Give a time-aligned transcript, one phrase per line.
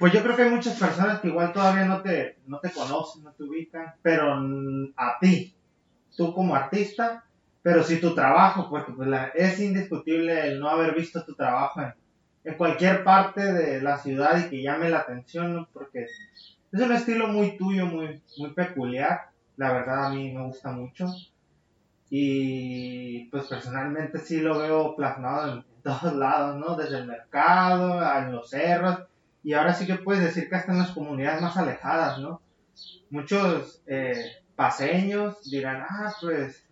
[0.00, 3.22] Pues yo creo que hay muchas personas que igual todavía no te, no te conocen,
[3.22, 4.32] no te ubican, pero
[4.96, 5.54] a ti,
[6.16, 7.22] tú como artista,
[7.60, 11.92] pero sí tu trabajo, porque pues es indiscutible el no haber visto tu trabajo en,
[12.44, 15.68] en, cualquier parte de la ciudad y que llame la atención, ¿no?
[15.70, 16.06] porque
[16.72, 19.28] es un estilo muy tuyo, muy, muy peculiar,
[19.58, 21.08] la verdad a mí me gusta mucho.
[22.08, 26.74] Y pues personalmente sí lo veo plasmado en, todos lados, ¿no?
[26.76, 29.09] Desde el mercado, en los cerros,
[29.42, 32.42] y ahora sí que puedes decir que hasta en las comunidades más alejadas, ¿no?
[33.10, 36.64] Muchos eh, paseños dirán, ah, pues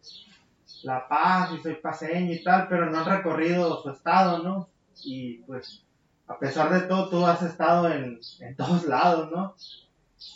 [0.83, 4.69] La Paz y soy paseño y tal, pero no han recorrido su estado, ¿no?
[5.05, 5.85] Y pues
[6.27, 9.57] a pesar de todo, tú has estado en, en todos lados, ¿no?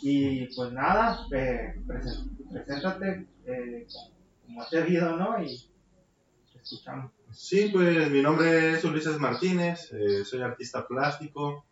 [0.01, 1.75] Y pues nada, eh,
[2.51, 3.85] preséntate eh,
[4.45, 5.41] como has debido, ¿no?
[5.43, 5.69] Y
[6.61, 7.11] escuchamos.
[7.31, 11.65] Sí, pues mi nombre es Ulises Martínez, eh, soy artista plástico,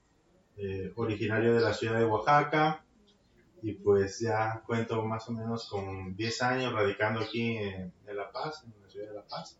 [0.58, 2.84] eh, originario de la ciudad de Oaxaca
[3.62, 8.64] y pues ya cuento más o menos con 10 años radicando aquí en, La Paz,
[8.66, 9.60] en la ciudad de La Paz.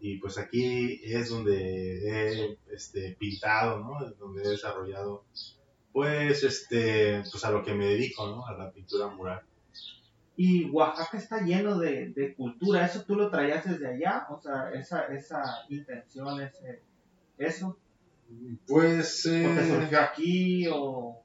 [0.00, 4.10] Y pues aquí es donde he este, pintado, ¿no?
[4.18, 5.24] Donde he desarrollado
[5.92, 8.46] pues este pues a lo que me dedico, ¿no?
[8.46, 9.42] A la pintura mural.
[10.36, 14.26] Y Oaxaca está lleno de, cultura, ¿eso tú lo traías desde allá?
[14.30, 16.82] O sea, esa, esa intención, ese,
[17.36, 17.78] eso.
[18.66, 19.26] Pues...
[19.26, 21.22] Eh, ¿O surgió aquí o,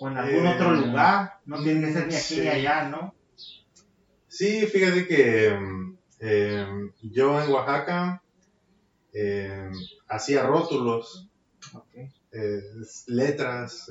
[0.00, 1.40] en algún otro eh, lugar?
[1.46, 3.14] No tiene que ser ni aquí ni allá, ¿no?
[4.28, 5.46] Sí, fíjate que
[6.20, 8.22] em, yo en Oaxaca
[9.12, 9.72] em,
[10.08, 11.28] hacía rótulos,
[12.32, 12.62] eh,
[13.06, 13.86] letras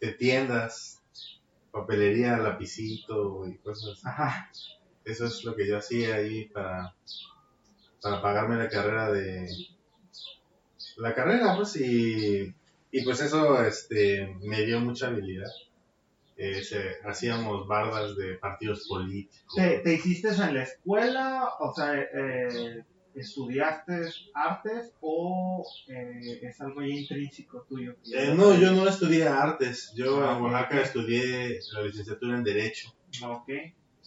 [0.00, 1.02] de tiendas,
[1.70, 4.58] papelería, lapicito y cosas así.
[5.04, 6.94] Eso es lo que yo hacía ahí para,
[8.02, 9.48] para pagarme la carrera de,
[11.00, 12.54] la carrera, pues, y,
[12.92, 15.50] y pues eso este, me dio mucha habilidad.
[16.42, 16.62] Eh,
[17.04, 19.54] hacíamos bardas de partidos políticos.
[19.54, 21.50] ¿Te, hiciste en la escuela?
[21.60, 22.82] O sea, eh,
[23.14, 27.94] ¿estudiaste artes o eh, es algo ya intrínseco tuyo?
[28.34, 29.92] no, yo no estudié artes.
[29.94, 32.88] Yo ah, en Oaxaca estudié la licenciatura en Derecho.
[33.22, 33.50] Ok.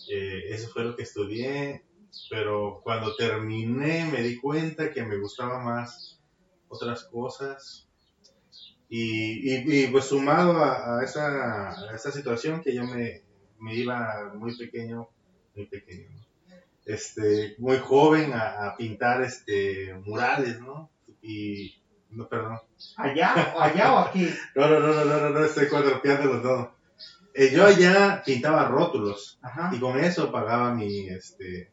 [0.09, 1.84] eso fue lo que estudié,
[2.31, 6.12] pero cuando terminé me di cuenta que me gustaba más
[6.73, 7.88] otras cosas.
[8.89, 13.23] Y, y, pues sumado a, a, esa, a, esa, situación que yo me,
[13.59, 15.09] me, iba muy pequeño,
[15.56, 16.09] muy pequeño,
[16.85, 20.91] este, muy joven a, pintar este, murales, ¿no?
[21.23, 22.59] Y, no, perdón.
[22.97, 23.55] ¿Allá?
[23.59, 24.29] ¿Allá o aquí?
[24.55, 26.75] no, no, no, no, no, no, estoy cuatropeándolo todo.
[27.34, 29.40] Eh, yo allá pintaba rótulos
[29.72, 31.72] y con eso pagaba mi, este,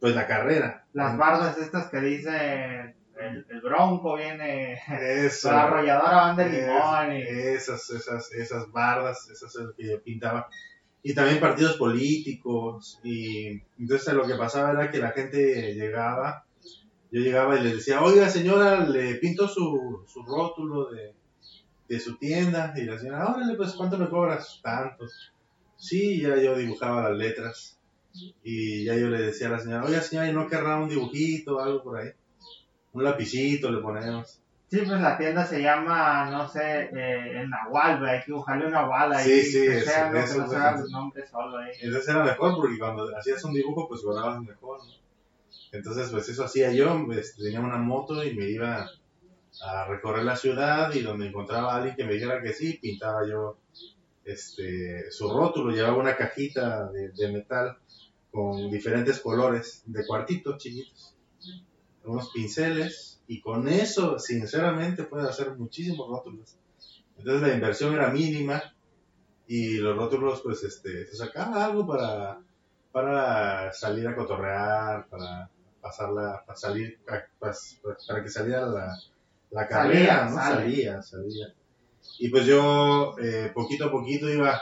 [0.00, 0.86] pues la carrera.
[0.92, 2.96] Las bardas estas que dicen
[3.30, 4.78] el, bronco viene,
[5.26, 7.16] Eso, la arrolladora van de limón.
[7.16, 7.22] Y...
[7.22, 10.48] Esas, esas, esas bardas, esas que yo pintaba.
[11.02, 13.00] Y también partidos políticos.
[13.02, 16.44] Y entonces lo que pasaba era que la gente llegaba,
[17.10, 21.14] yo llegaba y le decía, oiga señora, le pinto su, su rótulo de,
[21.88, 22.72] de su tienda.
[22.76, 24.60] Y la señora, órale, pues ¿cuánto me cobras?
[24.62, 25.32] Tantos.
[25.76, 27.80] Sí, ya yo dibujaba las letras.
[28.42, 31.60] Y ya yo le decía a la señora, oiga señora, ¿no querrá un dibujito o
[31.60, 32.10] algo por ahí?
[32.92, 34.40] Un lapicito le ponemos.
[34.70, 38.82] Sí, pues la tienda se llama, no sé, eh, el Nahual, hay que buscarle una
[38.82, 39.28] Nahual ahí.
[39.28, 41.72] Sí, sí, eso, sea, eso, no sea los nombres solo ahí.
[41.80, 44.92] Entonces era mejor porque cuando hacías un dibujo, pues cobrabas mejor, ¿no?
[45.72, 48.88] Entonces, pues eso hacía yo, pues, tenía una moto y me iba
[49.62, 53.26] a recorrer la ciudad y donde encontraba a alguien que me dijera que sí, pintaba
[53.28, 53.58] yo
[54.24, 57.76] este, su rótulo, llevaba una cajita de, de metal
[58.30, 61.09] con diferentes colores de cuartitos chiquitos
[62.04, 66.56] unos pinceles y con eso, sinceramente, puedes hacer muchísimos rótulos.
[67.16, 68.62] Entonces la inversión era mínima
[69.46, 72.40] y los rótulos, pues, este, se sacaba algo para,
[72.92, 75.50] para salir a cotorrear, para
[75.80, 78.98] pasarla, para salir, para, que saliera la,
[79.50, 80.36] la carrera, ¿no?
[80.36, 81.54] Salía, salía.
[82.18, 84.60] Y pues yo, eh, poquito a poquito iba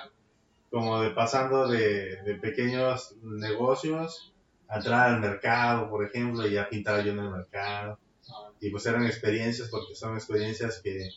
[0.71, 4.33] como de pasando de, de pequeños negocios
[4.77, 7.99] entrar al mercado, por ejemplo, y ya pintaba yo en el mercado.
[8.61, 11.09] Y pues eran experiencias, porque son experiencias que,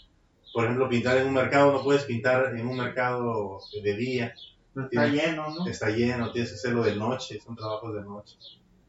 [0.54, 4.34] por ejemplo, pintar en un mercado, no puedes pintar en un mercado de día.
[4.76, 5.68] está lleno, ¿no?
[5.68, 8.38] Está lleno, tienes que hacerlo de noche, son trabajos de noche.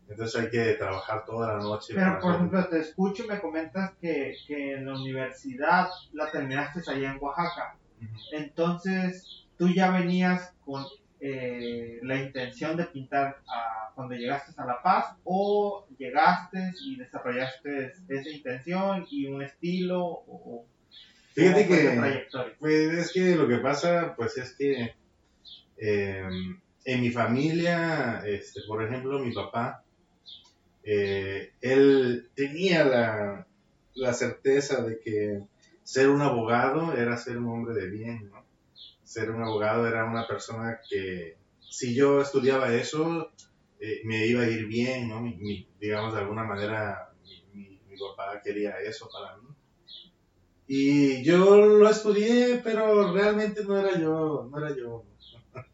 [0.09, 1.95] Entonces hay que trabajar toda la noche.
[1.95, 6.83] Pero, por ejemplo, te escucho y me comentas que, que en la universidad la terminaste
[6.91, 7.79] allá en Oaxaca.
[8.33, 10.85] Entonces, tú ya venías con
[11.25, 13.37] eh, la intención de pintar
[13.95, 20.67] cuando llegaste a La Paz o llegaste y desarrollaste esa intención y un estilo o,
[21.33, 22.57] Fíjate ¿Cómo fue que-?
[22.59, 24.95] Pues es que lo que pasa, pues es que
[25.77, 26.29] eh,
[26.85, 29.85] en mi familia, este, por ejemplo, mi papá,
[30.83, 33.47] eh, él tenía la,
[33.95, 35.41] la certeza de que
[35.85, 38.43] ser un abogado era ser un hombre de bien, ¿no?
[39.13, 41.37] Ser un abogado era una persona que,
[41.69, 43.31] si yo estudiaba eso,
[43.79, 45.21] eh, me iba a ir bien, ¿no?
[45.21, 47.13] Mi- digamos, de alguna manera,
[47.53, 49.49] mi- mi papá quería eso para mí.
[50.67, 55.05] Y yo lo estudié, pero realmente no era yo, no era yo.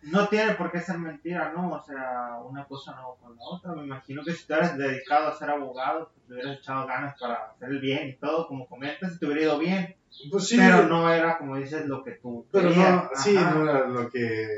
[0.02, 1.70] No tiene por qué ser mentira, ¿no?
[1.70, 3.72] O sea, una cosa no con la otra.
[3.74, 7.18] Me imagino que si tú eres dedicado a ser abogado, pues te hubieras echado ganas
[7.20, 9.94] para hacer el bien y todo, como comentas, y te hubiera ido bien.
[10.30, 12.94] Pues sí, pero no era, como dices, lo que tú pero querías.
[13.04, 13.54] no, sí, Ajá.
[13.54, 14.48] no era lo que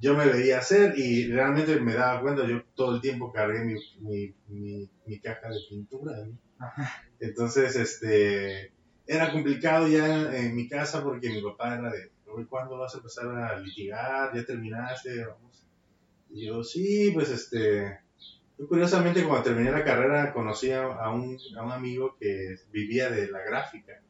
[0.00, 3.74] yo me veía hacer y realmente me daba cuenta, yo todo el tiempo cargué mi,
[4.00, 6.12] mi, mi, mi caja de pintura.
[6.24, 6.38] ¿no?
[6.64, 7.02] Ajá.
[7.18, 8.70] Entonces, este,
[9.06, 12.12] era complicado ya en, en mi casa porque mi papá era de, "Oye,
[12.48, 14.34] ¿cuándo vas a empezar a litigar?
[14.34, 15.26] ¿Ya terminaste?
[15.26, 15.66] Vamos.
[16.30, 18.00] Y yo, sí, pues este,
[18.58, 23.10] yo curiosamente cuando terminé la carrera conocí a, a un, a un amigo que vivía
[23.10, 24.02] de la gráfica.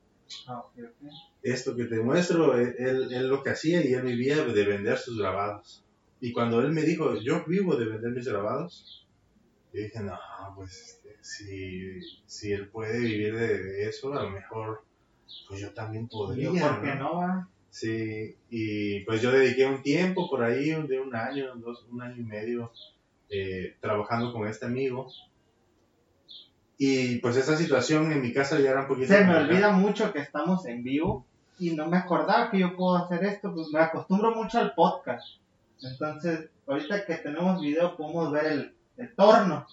[0.46, 1.10] Ah, ok, ok.
[1.42, 4.98] Esto que te muestro, él, él, él lo que hacía y él vivía de vender
[4.98, 5.84] sus grabados.
[6.20, 9.06] Y cuando él me dijo, yo vivo de vender mis grabados,
[9.72, 10.18] yo dije, no,
[10.56, 14.82] pues este, si, si él puede vivir de, eso, a lo mejor
[15.46, 16.50] pues yo también podría.
[16.50, 17.16] ¿Por qué no?
[17.16, 17.48] va?
[17.78, 22.16] Sí, y pues yo dediqué un tiempo por ahí, de un año, dos, un año
[22.16, 22.72] y medio,
[23.30, 25.06] eh, trabajando con este amigo.
[26.76, 29.06] Y pues esa situación en mi casa ya era un poquito...
[29.06, 31.24] Se me olvida mucho que estamos en vivo
[31.60, 35.38] y no me acordaba que yo puedo hacer esto, pues me acostumbro mucho al podcast.
[35.80, 39.68] Entonces, ahorita que tenemos video podemos ver el, el torno.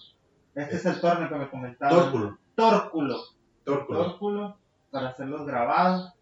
[0.54, 1.90] Este es el torno que me comentaba.
[1.90, 3.16] Tórculo, Tórculo.
[3.64, 4.04] tórculo.
[4.04, 4.58] Tórculo
[4.92, 6.12] para hacer los grabados.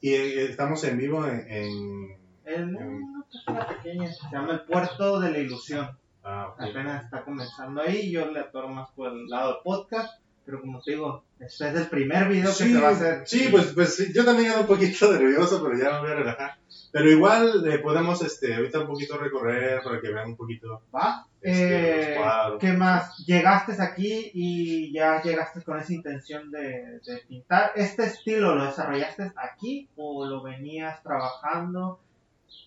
[0.00, 1.46] Y eh, estamos en vivo en...
[1.50, 2.16] en-
[2.46, 5.88] En una página pequeña, se llama el Puerto de la Ilusión.
[6.24, 6.54] ah.
[6.58, 10.80] Apenas está comenzando ahí, yo le atoro más por el lado del podcast, pero como
[10.82, 13.22] te digo, este es el primer video que se va a hacer.
[13.26, 16.58] sí, pues, pues yo también ando un poquito nervioso, pero ya me voy a relajar.
[16.92, 21.26] Pero igual eh, podemos este, ahorita un poquito recorrer para que vean un poquito ¿Va?
[21.40, 22.18] este, Eh.
[22.58, 23.16] ¿Qué más?
[23.26, 27.72] Llegaste aquí y ya llegaste con esa intención de, de pintar.
[27.76, 32.00] ¿Este estilo lo desarrollaste aquí o lo venías trabajando?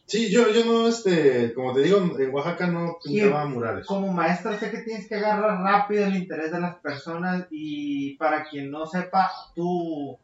[0.05, 3.85] Sí, yo, yo no, este, como te digo, en Oaxaca no pintaba murales.
[3.87, 8.43] Como maestro sé que tienes que agarrar rápido el interés de las personas y para
[8.43, 10.17] quien no sepa, tú,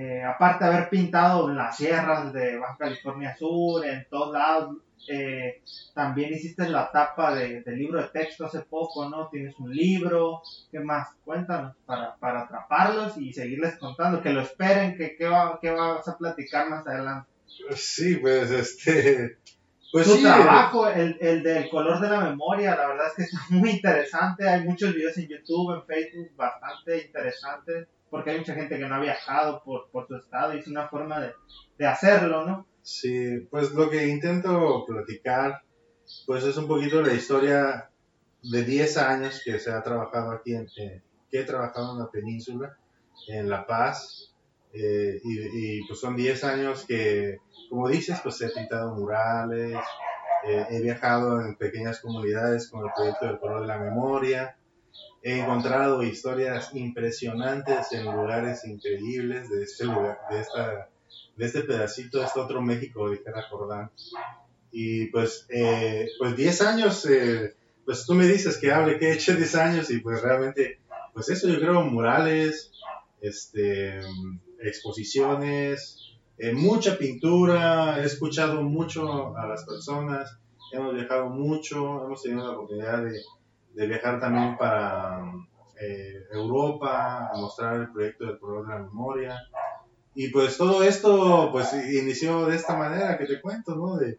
[0.00, 4.76] eh, aparte de haber pintado en las sierras de Baja California Sur, en todos lados,
[5.08, 5.60] eh,
[5.92, 9.28] también hiciste la tapa de, del libro de texto hace poco, ¿no?
[9.28, 11.08] Tienes un libro, ¿qué más?
[11.24, 16.06] Cuéntanos para, para atraparlos y seguirles contando, que lo esperen, que qué va, qué vas
[16.06, 17.28] a platicar más adelante.
[17.74, 19.38] Sí, pues, este,
[19.92, 20.22] pues tu sí.
[20.22, 24.48] trabajo, el, el del color de la memoria, la verdad es que está muy interesante.
[24.48, 28.94] Hay muchos videos en YouTube, en Facebook, bastante interesantes, porque hay mucha gente que no
[28.94, 31.32] ha viajado por, por su estado y es una forma de,
[31.78, 32.66] de hacerlo, ¿no?
[32.82, 35.62] Sí, pues lo que intento platicar,
[36.26, 37.90] pues es un poquito la historia
[38.42, 42.10] de 10 años que se ha trabajado aquí, en, eh, que he trabajado en la
[42.10, 42.76] península,
[43.28, 44.27] en La Paz,
[44.72, 47.38] eh, y, y, pues son 10 años que,
[47.68, 49.76] como dices, pues he pintado murales,
[50.46, 54.56] eh, he viajado en pequeñas comunidades con el proyecto del color de la memoria,
[55.22, 60.88] he encontrado historias impresionantes en lugares increíbles de este lugar, de esta
[61.38, 63.90] de este pedacito, de este otro México, dijera Jordán.
[64.72, 67.54] Y pues, eh, pues 10 años, eh,
[67.84, 70.80] pues tú me dices que hable, que he hecho 10 años y pues realmente,
[71.14, 72.72] pues eso yo creo, murales,
[73.20, 74.00] este,
[74.62, 80.38] exposiciones, eh, mucha pintura, he escuchado mucho a las personas,
[80.72, 85.32] hemos viajado mucho, hemos tenido la oportunidad de, viajar también para
[85.80, 89.38] eh, Europa, a mostrar el proyecto del color de la memoria.
[90.14, 93.96] Y pues todo esto pues inició de esta manera que te cuento, ¿no?
[93.96, 94.18] De,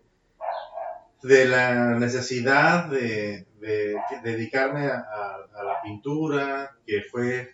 [1.46, 7.52] la necesidad de, de dedicarme a, la pintura, que fue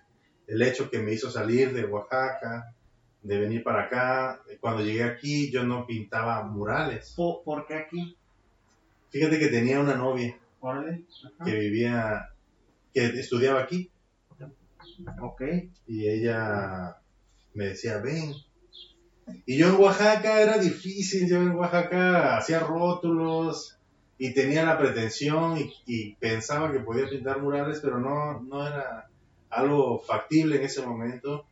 [0.48, 2.75] el hecho que me hizo salir de Oaxaca,
[3.26, 4.42] de venir para acá.
[4.62, 7.14] Cuando llegué aquí yo no pintaba murales.
[7.16, 8.16] ¿Por, ¿por qué aquí?
[9.10, 11.06] Fíjate que tenía una novia Órale.
[11.44, 12.30] que vivía,
[12.94, 13.90] que estudiaba aquí.
[15.22, 15.42] Ok.
[15.88, 16.98] Y ella
[17.54, 18.34] me decía, ven.
[19.48, 23.80] Y yo en Oaxaca era difícil, yo en Oaxaca hacía rótulos
[24.20, 29.10] y tenía la pretensión y, y, pensaba que podía pintar murales, pero no, no era
[29.50, 31.48] algo factible en ese momento.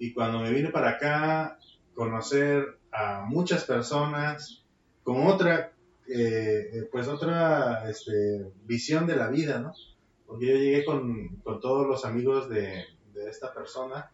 [0.00, 1.58] Y cuando me vine para acá,
[1.94, 4.64] conocer a muchas personas
[5.04, 5.72] con otra,
[6.08, 9.74] eh, pues otra este, visión de la vida, ¿no?
[10.26, 14.10] Porque yo llegué con, con todos los amigos de, de esta persona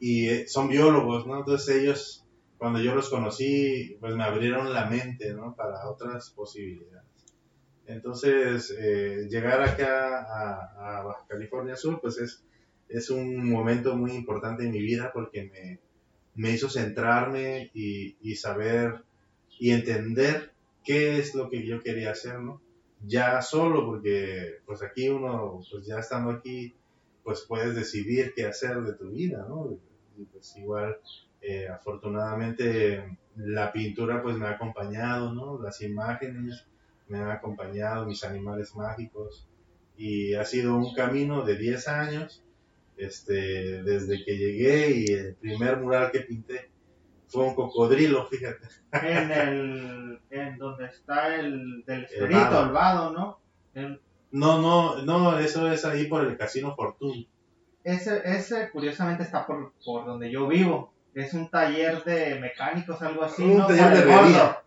[0.00, 1.38] y eh, son biólogos, ¿no?
[1.38, 2.24] Entonces ellos,
[2.56, 5.54] cuando yo los conocí, pues me abrieron la mente, ¿no?
[5.54, 7.04] Para otras posibilidades.
[7.86, 12.42] Entonces, eh, llegar acá a, a, Baja California Sur, pues es,
[12.88, 15.80] es un momento muy importante en mi vida porque me,
[16.34, 19.04] me hizo centrarme y, y, saber
[19.58, 20.52] y entender
[20.84, 22.60] qué es lo que yo quería hacer, ¿no?
[23.06, 26.74] Ya solo, porque pues aquí uno, pues ya estando aquí,
[27.22, 29.78] pues puedes decidir qué hacer de tu vida, ¿no?
[30.16, 30.98] Y pues igual,
[31.40, 35.60] eh, afortunadamente, la pintura pues me ha acompañado, ¿no?
[35.60, 36.66] Las imágenes
[37.08, 39.46] me han acompañado, mis animales mágicos,
[39.96, 42.43] y ha sido un camino de 10 años,
[42.96, 46.70] este, desde que llegué y el primer mural que pinté
[47.28, 48.68] fue un cocodrilo, fíjate.
[48.92, 53.40] En el, en donde está el del esperito, el vado, ¿no?
[54.30, 57.28] No, no, no, eso es ahí por el Casino Fortune.
[57.82, 60.92] Ese, ese curiosamente está por, por donde yo vivo.
[61.14, 63.66] Es un taller de mecánicos, algo así, un ¿no?
[63.66, 64.62] taller de herrería.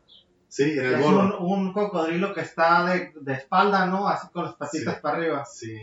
[0.47, 4.07] Sí, en el es un, un, cocodrilo que está de, de, espalda, ¿no?
[4.07, 5.45] Así con las patitas sí, para arriba.
[5.45, 5.77] Sí.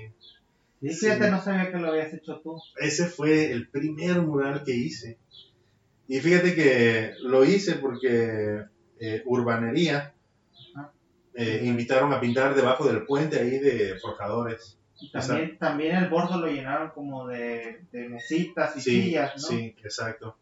[0.92, 2.60] Fíjate, no sabía que lo habías hecho tú.
[2.76, 5.18] Ese fue el primer mural que hice.
[6.08, 8.64] Y fíjate que lo hice porque
[9.00, 10.14] eh, Urbanería
[11.34, 14.78] eh, invitaron a pintar debajo del puente ahí de forjadores.
[15.00, 19.48] Y también, también el bordo lo llenaron como de, de mesitas y sí, sillas, ¿no?
[19.48, 20.36] Sí, exacto.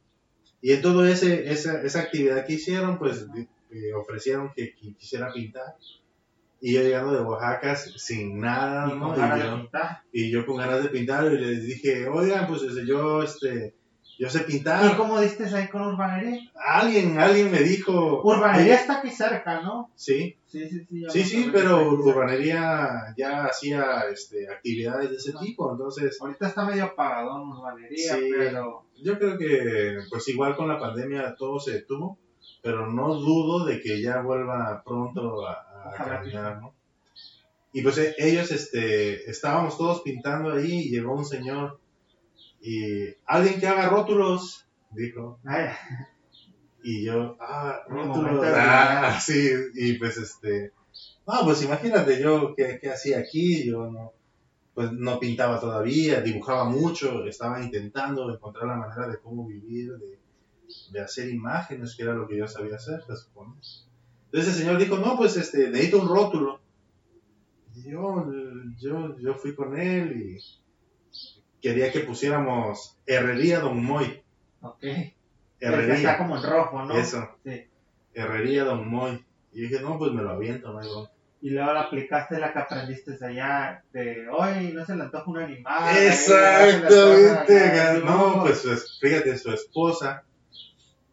[0.60, 3.26] Y en todo ese, esa, esa actividad que hicieron, pues
[3.70, 5.74] eh, ofrecieron que, que, quisiera pintar.
[6.64, 9.14] Y yo llegando de Oaxaca sin nada, y, ¿no?
[9.16, 9.68] y, yo,
[10.12, 13.74] y, yo, con ganas de pintar y les dije, oigan, pues yo, este,
[14.16, 14.92] yo sé pintar.
[14.92, 16.38] ¿Y cómo diste ahí con Urbanería?
[16.54, 18.22] Alguien, alguien me dijo.
[18.22, 19.90] Urbanería está aquí cerca, ¿no?
[19.96, 20.36] Sí.
[20.46, 21.04] Sí, sí, sí.
[21.08, 26.16] Sí, sí, pero Urbanería ya hacía este, actividades de ese tipo, entonces.
[26.20, 28.84] Ahorita está medio apagadón Urbanería, sí, pero.
[29.02, 32.18] Yo creo que, pues igual con la pandemia todo se detuvo,
[32.62, 36.74] pero no dudo de que ya vuelva pronto a, a caminar, ¿no?
[37.72, 41.80] Y pues ellos, este, estábamos todos pintando ahí y llegó un señor
[42.60, 45.38] y alguien que haga rótulos, dijo.
[45.44, 45.66] Ay.
[46.84, 50.72] Y yo, ah, rótulos, ah, sí, y pues este,
[51.24, 54.12] no, pues imagínate yo qué, qué hacía aquí, yo no,
[54.74, 60.18] pues no pintaba todavía, dibujaba mucho, estaba intentando encontrar la manera de cómo vivir, de,
[60.90, 63.54] de hacer imágenes, que era lo que yo sabía hacer, se supone.
[64.32, 66.62] Entonces el señor dijo, no, pues este, necesito un rótulo.
[67.74, 68.26] Y yo,
[68.78, 70.38] yo, yo fui con él y
[71.60, 74.22] quería que pusiéramos Herrería Don Moy.
[74.62, 74.84] Ok.
[75.60, 75.94] Herrería.
[75.96, 76.96] Está como en rojo, ¿no?
[76.96, 77.28] Eso.
[77.44, 77.66] Sí.
[78.14, 79.22] Herrería Don Moy.
[79.52, 80.88] Y dije, no, pues me lo aviento, no hay.
[81.42, 85.40] Y luego la aplicaste la que aprendiste allá de, hoy no se le antoja un
[85.40, 85.94] animal.
[85.98, 88.00] Exactamente.
[88.02, 90.24] No, pues fíjate, su esposa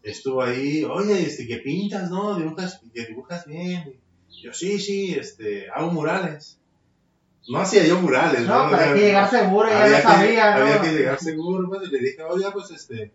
[0.10, 2.38] estuvo ahí, oye, este, que pintas, ¿no?
[2.38, 4.00] Dibujas, que dibujas bien.
[4.42, 6.60] Yo, sí, sí, este, hago murales.
[7.48, 8.66] No hacía yo murales, ¿no?
[8.66, 10.66] No, pero hay que llegar seguro, ya lo sabía, que, ¿no?
[10.66, 13.12] Había que llegar seguro, pues, y le dije, oye, pues, este,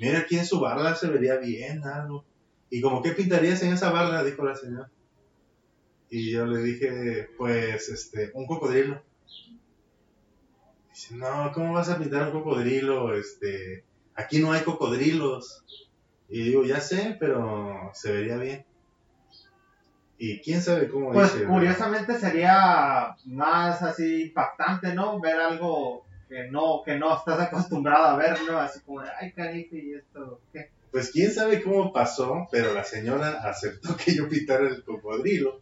[0.00, 2.24] mira, aquí en su barda se vería bien algo.
[2.70, 4.24] Y como, ¿qué pintarías en esa barda?
[4.24, 4.90] Dijo la señora.
[6.10, 9.02] Y yo le dije, pues, este, un cocodrilo.
[10.90, 13.14] Dice, no, ¿cómo vas a pintar un cocodrilo?
[13.14, 15.64] Este, aquí no hay cocodrilos.
[16.28, 18.64] Y digo, ya sé, pero se vería bien.
[20.18, 22.28] Y quién sabe cómo Pues dice, curiosamente ¿verdad?
[22.28, 25.20] sería más así impactante, ¿no?
[25.20, 28.58] Ver algo que no, que no estás acostumbrado a ver, ¿no?
[28.58, 30.70] Así como de, ay, cariño, ¿y esto qué?
[30.90, 35.60] Pues quién sabe cómo pasó, pero la señora aceptó que yo pintara el cocodrilo.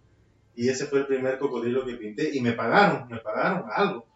[0.54, 2.34] Y ese fue el primer cocodrilo que pinté.
[2.34, 4.06] Y me pagaron, me pagaron algo.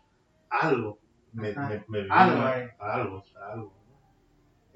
[0.49, 0.99] Algo.
[1.33, 2.75] Me, me, me algo, eh.
[2.79, 3.80] algo, algo.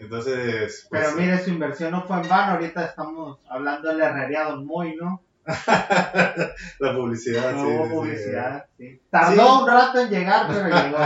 [0.05, 0.87] Entonces.
[0.89, 2.53] Pues, Pero mire, su inversión no fue en vano.
[2.53, 5.23] Ahorita estamos hablando de la herrería Don Moy, ¿no?
[6.79, 7.73] la publicidad, no, sí.
[7.75, 8.91] Hubo publicidad, sí.
[8.91, 9.01] sí.
[9.11, 10.99] Tardó un rato en llegar, pero llegó.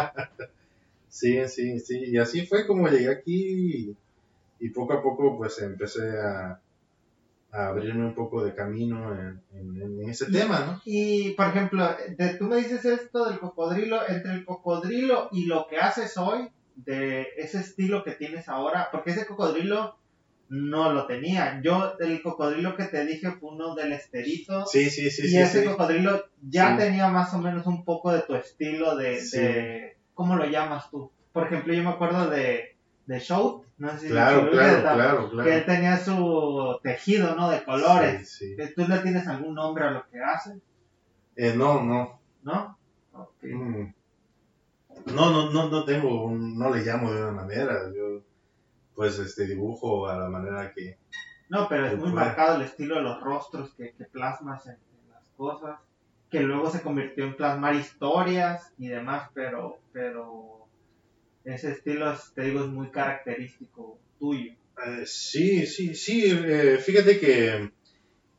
[1.09, 2.05] sí, sí, sí.
[2.07, 3.97] Y así fue como llegué aquí.
[4.61, 6.61] Y, y poco a poco, pues empecé a,
[7.53, 10.83] a abrirme un poco de camino en, en, en ese y, tema, ¿no?
[10.85, 15.67] Y, por ejemplo, de, tú me dices esto del cocodrilo, entre el cocodrilo y lo
[15.69, 16.49] que haces hoy,
[16.85, 19.97] de ese estilo que tienes ahora, porque ese cocodrilo
[20.49, 21.61] no lo tenía.
[21.63, 24.65] Yo, el cocodrilo que te dije fue uno del esterito.
[24.67, 25.27] Sí, sí, sí.
[25.27, 25.67] Y sí, ese sí.
[25.67, 26.79] cocodrilo ya Sí.
[26.85, 31.11] tenía más o menos un poco de tu estilo de, de- ¿cómo lo llamas tú?
[31.33, 35.31] Por ejemplo, yo me acuerdo de, de Show, no sé si Claro, claro, ubicas, claro,
[35.31, 35.67] que él claro.
[35.67, 37.51] tenía su tejido, ¿no?
[37.51, 38.31] De colores.
[38.31, 38.57] Sí, sí.
[38.57, 40.59] Que ¿Tú le tienes algún nombre a lo que hace?
[41.37, 42.21] Eh, no, no.
[42.43, 42.79] ¿No?
[43.13, 43.43] Ok.
[43.43, 43.93] Mm.
[45.15, 47.75] No, no, no, no tengo, un- no le llamo de una manera.
[47.95, 48.23] Yo,
[48.95, 50.99] pues, este, dibujo a la manera que.
[51.49, 55.11] No, pero es muy marcado el estilo de los rostros que, que plasmas en, en
[55.11, 55.79] las cosas,
[56.31, 60.67] que luego se convirtió en plasmar historias y demás, pero, pero
[61.45, 64.53] ese estilo, es, te digo, es muy característico tuyo.
[64.87, 66.25] Eh, sí, sí, sí.
[66.27, 67.71] eh, fíjate que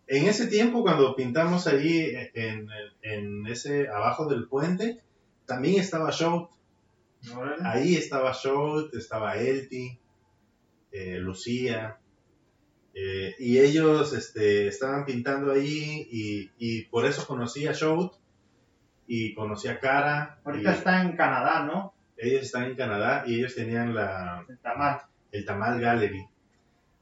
[0.07, 2.67] en ese tiempo, cuando pintamos ahí en,
[3.01, 4.99] en ese, abajo del puente,
[5.45, 6.49] también estaba Shout.
[7.63, 9.97] Ahí estaba Shout, estaba Elti,
[10.91, 11.97] eh, Lucía.
[12.93, 18.13] eh, y ellos este, estaban pintando ahí y, y por eso conocí a Shout
[19.07, 20.39] y conocí a Cara.
[20.43, 21.93] Ahorita y está en Canadá, ¿no?
[22.17, 25.01] Ellos están en Canadá y ellos tenían la, El tamal.
[25.31, 26.25] el Tamal Gallery,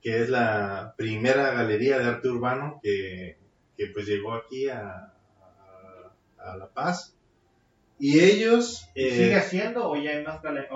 [0.01, 3.38] que es la primera galería de arte urbano que,
[3.75, 7.16] que pues llegó aquí a, a, a La Paz.
[8.00, 8.89] Y ellos...
[8.96, 10.72] eh, ¿Sigue siendo o ya hay más galerías?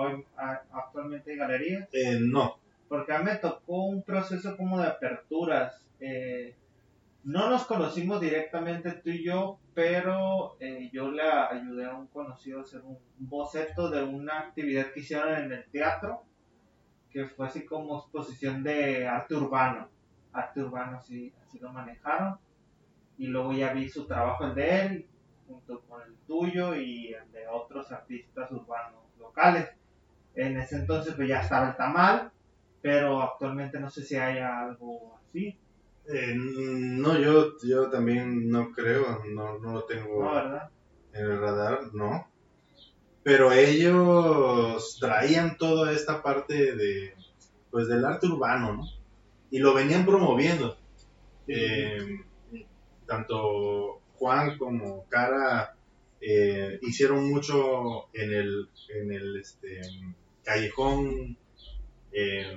[0.72, 1.88] actualmente hay galerías?
[1.92, 5.86] eh, no, Porque a mí me tocó un proceso como de aperturas.
[6.00, 6.56] eh,
[7.24, 12.58] no nos conocimos directamente tú y yo, pero eh, yo le ayudé a un conocido
[12.58, 16.24] a hacer un boceto de una actividad que hicieron en el teatro,
[17.10, 19.88] que fue así como exposición de arte urbano.
[20.32, 22.38] Arte urbano, así, así lo manejaron.
[23.18, 25.06] Y luego ya vi su trabajo, el de él,
[25.52, 29.68] junto con el tuyo y el de otros artistas urbanos locales.
[30.34, 32.30] En ese entonces pues ya estaba el tamal,
[32.80, 35.58] pero actualmente no sé si hay algo así,
[36.08, 40.28] eh, no, yo, yo también no creo, no, no lo tengo
[41.12, 42.28] en el radar, no.
[43.22, 47.14] Pero ellos traían toda esta parte de,
[47.70, 48.84] pues, del arte urbano, ¿no?
[49.50, 50.76] Y lo venían promoviendo.
[51.46, 52.20] Eh,
[53.06, 55.74] tanto Juan como Cara
[56.20, 59.80] eh, hicieron mucho en el, en el este,
[60.44, 61.36] callejón,
[62.12, 62.56] eh,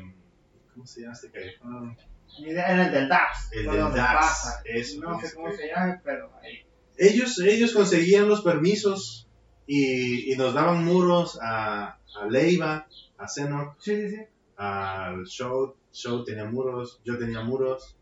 [0.71, 1.97] ¿cómo se llama este callejón?
[2.37, 6.63] En el del DAX, El del DAX, eso, no sé cómo se llama, pero ahí.
[6.97, 9.27] Ellos, ellos conseguían los permisos
[9.65, 12.87] y, y nos daban muros a, a Leiva,
[13.17, 14.21] a Zenoc, Sí, sí, sí.
[14.57, 17.95] al Show, Show tenía muros, yo tenía muros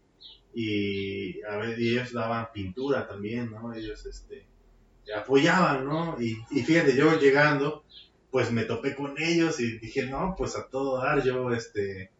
[0.53, 3.73] y, a ver, y ellos daban pintura también, ¿no?
[3.73, 4.45] Ellos este,
[5.15, 6.21] apoyaban, ¿no?
[6.21, 7.83] Y, y fíjate, yo llegando,
[8.31, 12.11] pues me topé con ellos y dije, no, pues a todo dar, yo este,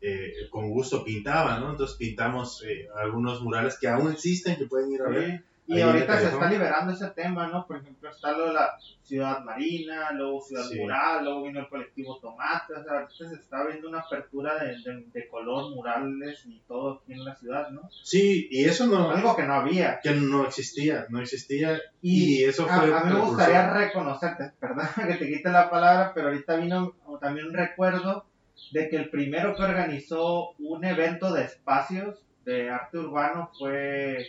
[0.00, 1.70] eh, con gusto pintaba, ¿no?
[1.70, 5.44] Entonces pintamos eh, algunos murales que aún existen, que pueden ir a ver.
[5.72, 7.66] Y ahorita se está liberando ese tema, ¿no?
[7.66, 8.70] Por ejemplo, está lo de la
[9.02, 10.78] Ciudad Marina, luego Ciudad Sí.
[10.78, 14.76] Mural, luego vino el colectivo Tomate, o sea, ahorita se está viendo una apertura de,
[14.82, 17.88] de, de color, murales y todo aquí en la ciudad, ¿no?
[18.02, 20.00] Sí, y eso no, Algo que no había.
[20.02, 24.52] que no existía, no existía Y, y eso a, fue a mí me gustaría reconocerte,
[24.60, 28.26] perdón que te quite la palabra, pero ahorita vino también un recuerdo
[28.72, 34.26] de que el primero que organizó un evento de espacios de arte urbano fue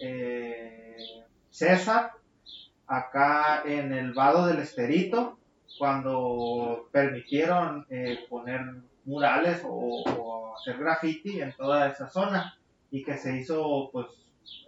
[0.00, 0.96] eh,
[1.50, 2.12] César,
[2.86, 5.38] acá en el Vado del Esterito,
[5.78, 8.60] cuando permitieron eh, poner
[9.04, 12.58] murales o, hacer graffiti en toda esa zona
[12.90, 14.06] y que se hizo pues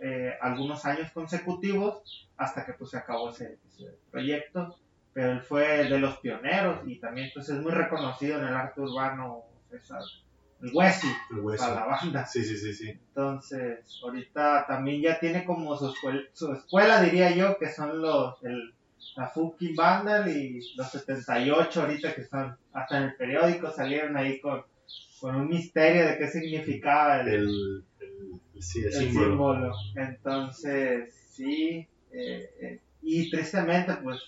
[0.00, 4.76] eh, algunos años consecutivos hasta que pues se acabó ese, ese proyecto.
[5.12, 8.80] Pero él fue de los pioneros y también pues es muy reconocido en el arte
[8.80, 10.02] urbano César,
[10.62, 11.06] el hueso.
[11.58, 12.90] para la banda Sí, sí, sí, sí.
[12.90, 18.42] entonces ahorita también ya tiene como su escuela, su escuela diría yo que son los
[18.42, 18.74] el,
[19.16, 24.40] la Fucking Vandal y los 78 ahorita que están hasta en el periódico salieron ahí
[24.40, 24.62] con,
[25.20, 29.26] con un misterio de qué significaba el, El, el, sí, el el símbolo.
[29.28, 29.72] símbolo.
[29.96, 34.20] Entonces, sí, eh, eh, y tristemente, pues,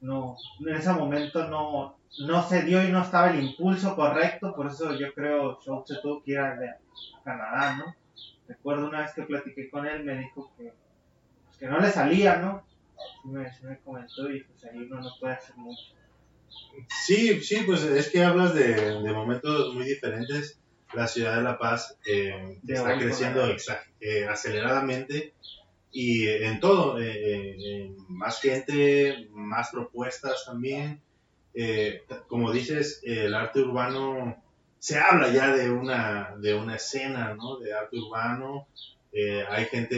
[0.00, 4.66] no, en ese momento no, no se dio y no estaba el impulso correcto, por
[4.66, 6.78] eso yo creo Schultz se tuvo que ir a,
[7.24, 7.96] Canadá, ¿no?
[8.46, 10.72] Recuerdo una vez que platiqué con él, me dijo que,
[11.44, 12.62] pues, que no le salía, ¿no?
[13.24, 13.50] Me,
[13.82, 15.94] comentó y pues ahí uno no puede hacer mucho.
[17.06, 20.60] Sí, sí, pues es que hablas de, de momentos muy diferentes.
[20.92, 23.48] La ciudad de La Paz eh, De está creciendo
[24.00, 25.34] eh, aceleradamente
[25.94, 31.00] y en todo, eh, eh, eh, más gente, más propuestas también.
[31.54, 34.42] Eh, como dices, el arte urbano,
[34.78, 37.58] se habla ya de una, de una escena ¿no?
[37.58, 38.66] de arte urbano.
[39.12, 39.96] Eh, hay gente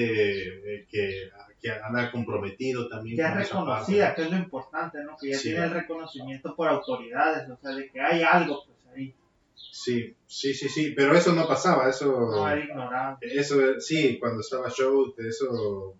[0.74, 3.16] eh, que, que anda comprometido también.
[3.16, 5.16] Ya es reconocida, que es lo importante, ¿no?
[5.16, 5.48] Que ya Sí.
[5.48, 9.14] tiene el reconocimiento por autoridades, o sea, de que hay algo, pues ahí.
[9.54, 12.12] Sí, sí, sí, sí, pero eso no pasaba, eso...
[12.30, 13.18] No, era ignorado.
[13.22, 15.94] Eso, sí, cuando estaba show, eso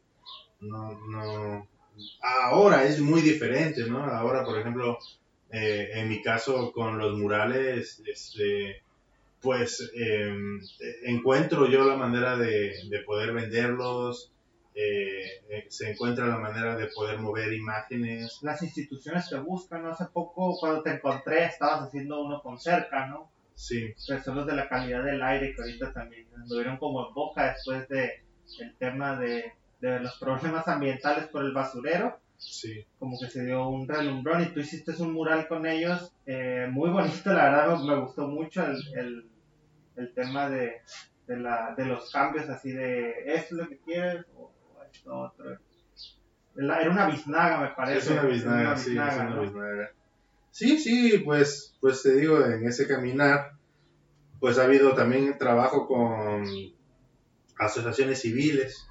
[0.61, 1.69] no, no...
[2.21, 4.05] Ahora es muy diferente, ¿no?
[4.05, 4.99] Ahora, por ejemplo,
[5.51, 8.83] eh, en mi caso con los murales, este,
[9.41, 10.61] pues em,
[11.05, 14.33] encuentro yo la manera de, de poder venderlos,
[14.79, 18.41] eh, eh, se encuentra la manera de poder mover imágenes.
[18.43, 19.91] Las instituciones te buscan, ¿no?
[19.93, 23.31] Hace poco cuando te encontré estabas haciendo uno con cerca, ¿no?
[23.55, 23.95] Sí.
[24.07, 28.23] Personas de la calidad del aire que ahorita también anduvieron como en boca después de
[28.61, 32.21] el tema de, de los problemas ambientales por el basurero.
[32.39, 32.85] Sí.
[32.99, 36.91] Como que se dio un relumbrón y tú hiciste un mural con ellos, eh, muy
[36.91, 39.29] bonito, la verdad me, me gustó mucho el, el,
[39.97, 40.83] el tema de,
[41.27, 45.15] de, la, de los cambios así de esto es lo que quieres o o esto
[45.15, 45.59] otro.
[46.57, 47.99] Era una biznaga, me parece.
[47.99, 49.43] Es una biznaga, Una sí, biznaga, es una ¿no?
[49.43, 49.91] biznaga.
[50.51, 53.53] Sí, sí, pues, pues te digo, en ese caminar,
[54.41, 56.45] pues ha habido también trabajo con
[57.59, 58.87] asociaciones civiles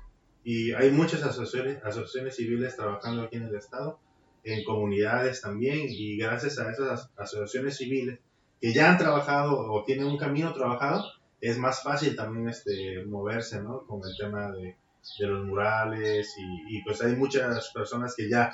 [0.46, 4.00] y hay muchas asociaciones, asociaciones civiles trabajando aquí en el estado,
[4.46, 8.20] en comunidades también y gracias a esas as- asociaciones civiles
[8.62, 11.04] que ya han trabajado o tienen un camino trabajado,
[11.42, 13.86] es más fácil también este, moverse, ¿no?
[13.88, 14.78] Con el tema de,
[15.20, 16.34] de los murales
[16.70, 18.52] y, pues hay muchas personas que ya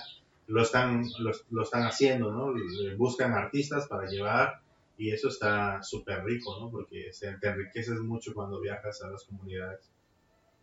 [0.47, 2.54] lo están, lo, están haciendo, ¿no?
[2.97, 4.62] Buscan artistas para llevar
[4.97, 6.69] y eso está súper rico, ¿no?
[6.71, 9.91] Porque se, te enriqueces mucho cuando viajas a las comunidades.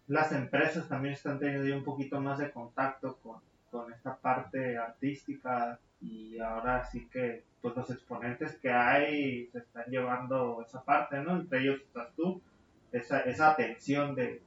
[0.09, 3.41] Las empresas también están teniendo un poquito más de contacto con,
[3.71, 9.85] con esta parte artística y ahora sí que pues los exponentes que hay se están
[9.91, 11.39] llevando esa parte, ¿no?
[11.39, 12.41] Entre ellos estás tú,
[12.93, 14.41] esa, esa atención de,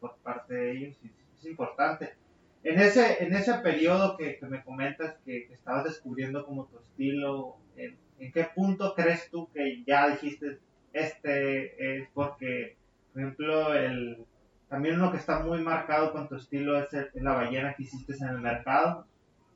[0.00, 0.96] por parte de ellos
[1.38, 2.14] es importante.
[2.62, 6.78] En ese, en ese periodo que, que me comentas que, que estabas descubriendo como tu
[6.80, 10.58] estilo, ¿en, en qué punto crees tú que ya dijiste
[10.92, 12.76] este es porque,
[13.12, 14.26] por ejemplo, el,
[14.68, 17.84] también uno que está muy marcado con tu estilo es, el- es la ballena que
[17.84, 19.06] hiciste en el mercado,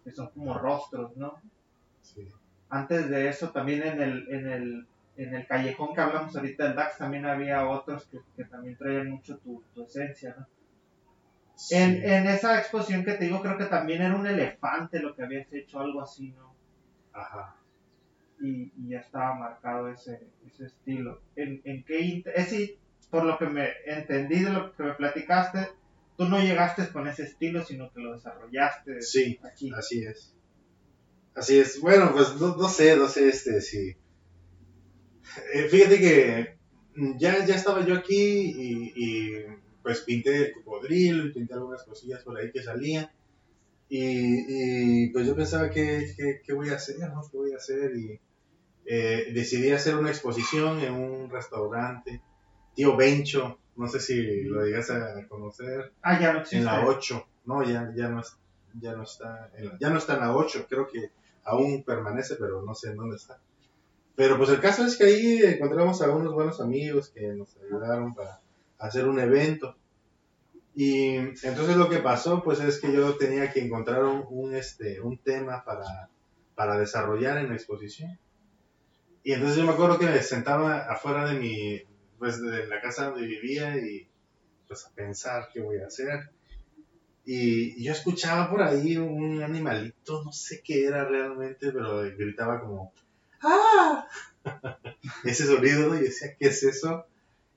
[0.04, 1.40] que son como rostros, ¿no?
[2.02, 2.28] Sí.
[2.68, 6.76] Antes de eso, también en el, en el, en el callejón que hablamos ahorita del
[6.76, 10.46] DAX, también había otros que, que también traían mucho tu, tu esencia, ¿no?
[11.70, 12.00] En, Sí.
[12.04, 15.52] en esa exposición que te digo, creo que también era un elefante lo que habías
[15.52, 16.54] hecho, algo así, ¿no?
[17.12, 17.56] Ajá.
[18.40, 21.20] Y, y ya estaba marcado ese, ese estilo.
[21.36, 22.78] ¿En, en qué ese,
[23.12, 25.68] por lo que me entendí de lo que me platicaste,
[26.16, 29.70] tú no llegaste con ese estilo, sino que lo desarrollaste Sí, aquí.
[29.76, 30.34] así es.
[31.34, 31.78] Así es.
[31.82, 33.94] Bueno, pues no, no sé, no sé, este, sí.
[35.52, 36.56] Eh, fíjate que
[36.96, 39.44] mm, ya, ya estaba yo aquí y, y,
[39.82, 43.10] pues pinté el cocodrilo y pinté algunas cosillas por ahí que salían.
[43.90, 46.98] Y, y, pues yo pensaba, ¿qué, qué, qué voy a hacer?
[46.98, 47.20] ¿no?
[47.30, 47.94] ¿Qué voy a hacer?
[47.94, 48.18] Y
[48.86, 52.22] eh, decidí hacer una exposición en un restaurante,
[52.74, 56.58] Tío Bencho, no sé si lo llegas a conocer Ah, ya no existe.
[56.58, 57.26] en la 8.
[57.44, 58.22] No, ya, ya, no,
[58.80, 60.66] ya, no está en la, ya no está en la 8.
[60.68, 61.10] Creo que
[61.44, 63.38] aún permanece, pero no sé en dónde está.
[64.14, 68.14] Pero pues el caso es que ahí encontramos a unos buenos amigos que nos ayudaron
[68.14, 68.40] para
[68.78, 69.74] hacer un evento.
[70.74, 75.00] Y entonces lo que pasó pues es que yo tenía que encontrar un, un, este,
[75.00, 76.08] un tema para,
[76.54, 78.18] para desarrollar en la exposición.
[79.24, 81.82] Y entonces yo me acuerdo que me sentaba afuera de mi,
[82.22, 84.08] pues de la casa donde vivía y
[84.68, 86.30] pues a pensar qué voy a hacer.
[87.24, 92.92] Y, yo escuchaba por ahí un animalito, no sé qué era realmente, pero gritaba como
[93.42, 94.06] ¡Ah!
[95.24, 95.96] Ese sonido, ¿no?
[95.96, 97.06] y decía, ¿qué es eso?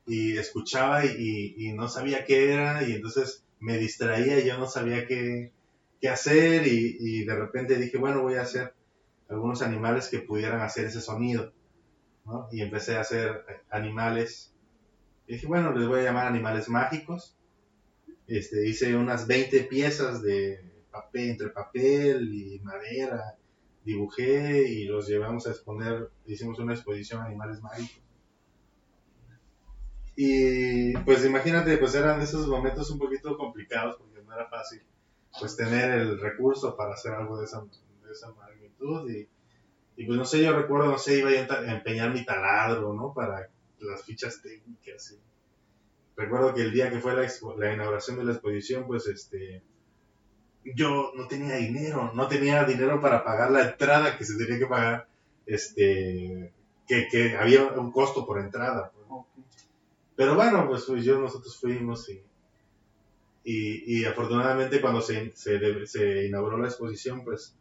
[0.07, 4.57] Y escuchaba y, y- y no sabía qué era, y entonces me distraía y yo
[4.57, 5.51] no sabía qué,
[6.01, 8.73] qué hacer, y, de repente dije, bueno, voy a hacer
[9.29, 11.53] algunos animales que pudieran hacer ese sonido,
[12.25, 12.49] ¿no?
[12.51, 14.54] Y empecé a hacer animales,
[15.27, 17.35] y dije, bueno, les voy a llamar animales mágicos.
[18.27, 23.35] Este, hice unas 20 piezas de papel, entre papel y madera,
[23.83, 28.01] dibujé y los llevamos a exponer, hicimos una exposición de animales mágicos.
[30.15, 34.81] Y pues imagínate, pues eran esos momentos un poquito complicados porque no era fácil
[35.37, 39.27] pues tener el recurso para hacer algo de esa, de esa magnitud y,
[39.97, 43.13] y pues no sé, yo recuerdo, no sé, iba a a empeñar mi taladro, ¿no?
[43.13, 43.49] Para
[43.85, 45.17] las fichas técnicas.
[46.17, 49.61] Recuerdo que el día que fue la, expo- la inauguración de la exposición, pues este,
[50.75, 54.65] yo no tenía dinero, no tenía dinero para pagar la entrada que se tenía que
[54.67, 55.07] pagar,
[55.45, 56.53] este,
[56.87, 58.91] que, que había un costo por entrada.
[58.91, 59.05] pues.
[60.15, 62.21] Pero bueno, pues, pues yo, nosotros fuimos y,
[63.43, 67.55] y, y afortunadamente cuando se, se, se inauguró la exposición, pues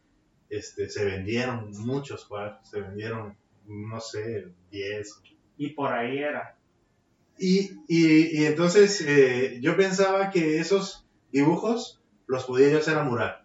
[0.48, 5.22] este, se vendieron muchos cuadros, se vendieron no sé, 10.
[5.56, 6.56] Y por ahí era.
[7.38, 13.44] Y, y, entonces eh, yo pensaba que esos dibujos los podía yo hacer a mural.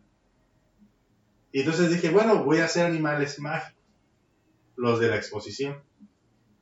[1.52, 3.82] Y entonces dije, bueno, voy a hacer animales mágicos,
[4.76, 5.82] los de la exposición.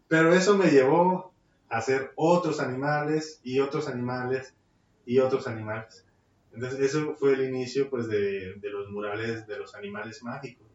[0.07, 1.33] Pero eso me llevó
[1.69, 4.55] a hacer otros animales y otros animales
[5.05, 6.05] y otros animales.
[6.53, 10.65] Entonces eso fue el inicio pues de, de los murales de los animales mágicos.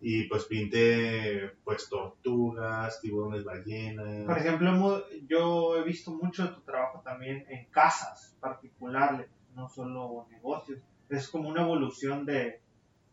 [0.00, 4.24] Y pues pinté pues tortugas, tiburones ballenas.
[4.26, 10.26] Por ejemplo, yo he visto mucho de tu trabajo también en casas particulares, no solo
[10.30, 10.80] negocios.
[11.08, 12.60] Es como una evolución de,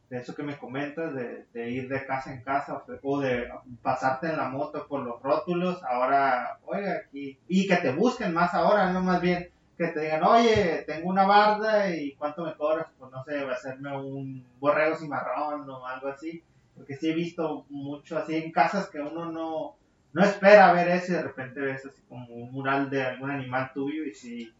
[0.09, 3.49] de eso que me comentas, de, de, ir de casa en casa o de
[3.81, 8.53] pasarte en la moto por los rótulos, ahora, oiga, aquí, y que te busquen más
[8.53, 12.87] ahora, no más bien que te digan, oye, tengo una barda y cuánto me cobras,
[12.97, 16.43] pues no sé, va a hacerme un borrego cimarrón o algo así,
[16.75, 19.77] porque sí he visto mucho así en casas que uno no,
[20.13, 23.71] no espera ver eso y de repente ves así como un mural de algún animal
[23.73, 24.53] tuyo y sí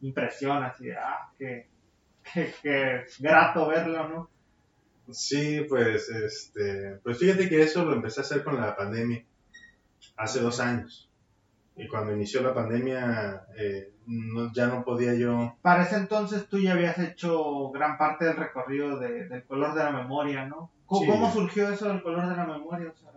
[0.00, 1.68] impresiona, así de, ah, qué,
[2.32, 4.30] qué, qué grato verlo, ¿no?
[5.10, 9.24] Sí, pues, este, pues fíjate que eso lo empecé a hacer con la pandemia,
[10.16, 11.10] hace dos años.
[11.76, 15.56] Y cuando inició la pandemia, eh, no, ya no podía yo...
[15.62, 19.84] Para ese entonces tú ya habías hecho gran parte del recorrido de, del color de
[19.84, 20.70] la memoria, ¿no?
[20.86, 21.06] ¿Cómo, Sí.
[21.08, 22.90] cómo surgió eso del color de la memoria?
[22.92, 23.10] O sea,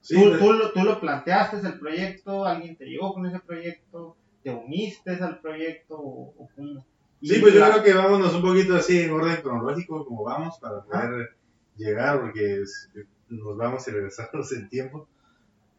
[0.00, 4.16] Sí, ¿tú, tú lo, tú lo planteaste, el proyecto, alguien te llegó con ese proyecto,
[4.42, 6.84] te uniste al proyecto o, o cómo?
[7.22, 10.58] Sí, pues yo la- creo que vámonos un poquito así en orden cronológico, como vamos,
[10.60, 11.36] para poder
[11.76, 12.88] llegar, porque es-
[13.28, 15.06] nos vamos y regresamos en tiempo.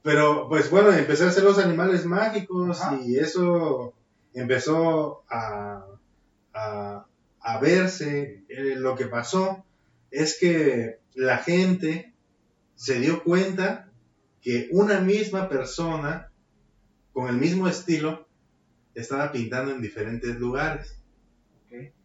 [0.01, 2.97] Pero, pues bueno, empecé a hacer los animales mágicos Ajá.
[3.05, 3.93] y eso
[4.33, 5.85] empezó a,
[6.53, 7.05] a,
[7.39, 8.43] a verse.
[8.47, 9.65] Eh, lo que pasó
[10.11, 12.13] es que la gente
[12.75, 13.89] se dio cuenta
[14.41, 16.31] que una misma persona
[17.13, 18.27] con el mismo estilo
[18.93, 20.99] estaba pintando en diferentes lugares.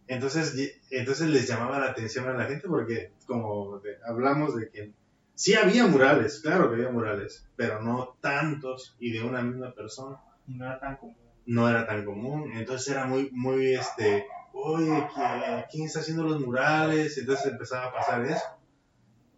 [0.07, 4.93] Entonces, entonces les llamaba la atención a la gente porque como hablamos de que
[5.35, 10.17] sí había murales, claro que había murales, pero no tantos y de una misma persona.
[10.47, 11.28] Y no era tan común.
[11.48, 12.52] No era tan común.
[12.54, 17.18] Entonces era muy, muy, este, oye, ¿qui- ¿quién está haciendo los murales?
[17.18, 18.44] Entonces empezaba a pasar eso.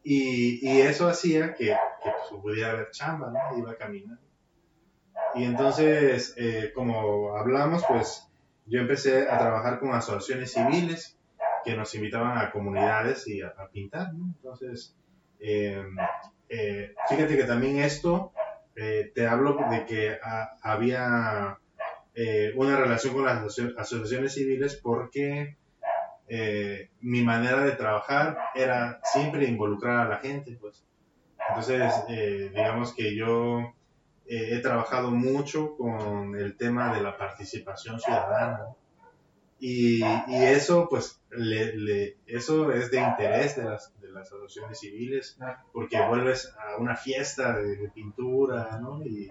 [0.03, 3.59] Y, y eso hacía que, que pues, pudiera haber chamba, ¿no?
[3.59, 4.19] Iba a caminar.
[5.35, 8.27] Y entonces, eh, como hablamos, pues
[8.67, 11.17] yo empecé a trabajar con asociaciones civiles
[11.65, 14.27] que nos invitaban a comunidades y a, pintar, ¿no?
[14.37, 14.97] Entonces,
[15.39, 15.85] eh,
[16.49, 18.33] eh, fíjate que también esto,
[18.75, 21.59] eh, te hablo de que ha- había
[22.15, 25.57] eh, una relación con las asoci- asociaciones civiles porque
[26.29, 30.85] eh, mi manera de trabajar era siempre involucrar a la gente, pues.
[31.49, 33.73] Entonces, eh, digamos que yo
[34.27, 38.67] he trabajado mucho con el tema de la participación ciudadana.
[39.59, 44.79] Y, y eso, pues, le, le- eso es de interés de las, de las asociaciones
[44.79, 45.37] civiles,
[45.73, 49.05] porque vuelves a una fiesta de, de pintura, ¿no?
[49.05, 49.29] Y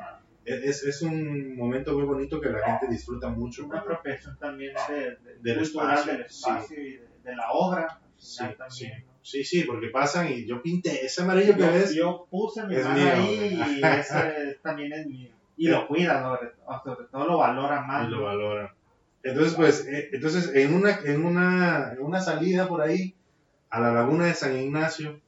[0.55, 3.65] es, es un momento muy bonito que la gente disfruta mucho.
[3.65, 7.99] Una apropiación también de, de- Del cultural espacio, del espacio y de, de la obra.
[8.17, 9.13] Sí, final sí, también, ¿no?
[9.21, 11.93] sí, sí, porque pasan y yo pinté ese amarillo que Yo, ves.
[11.95, 15.31] yo puse mi mano mío, ahí y ese también es mío.
[15.55, 16.51] Y lo cuida, sobre,
[16.83, 18.07] sobre todo lo valora más.
[18.07, 18.73] y lo valora.
[19.23, 23.15] Entonces, pues, eh, entonces en una, en una, en una salida por ahí
[23.69, 25.19] a la laguna de San Ignacio,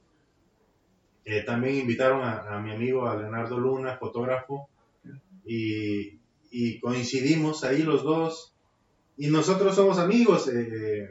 [1.24, 4.68] eh, también invitaron a, a mi amigo a Leonardo Luna, fotógrafo,
[5.44, 8.54] y, y coincidimos ahí los dos.
[9.16, 11.08] Y nosotros somos amigos, eh,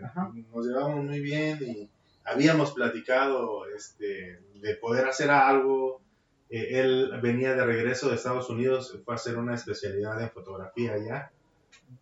[0.52, 1.90] nos llevamos muy bien y
[2.26, 6.02] habíamos platicado este, de poder hacer algo.
[6.50, 10.94] Eh, él venía de regreso de Estados Unidos, fue a hacer una especialidad en fotografía
[10.94, 11.32] allá.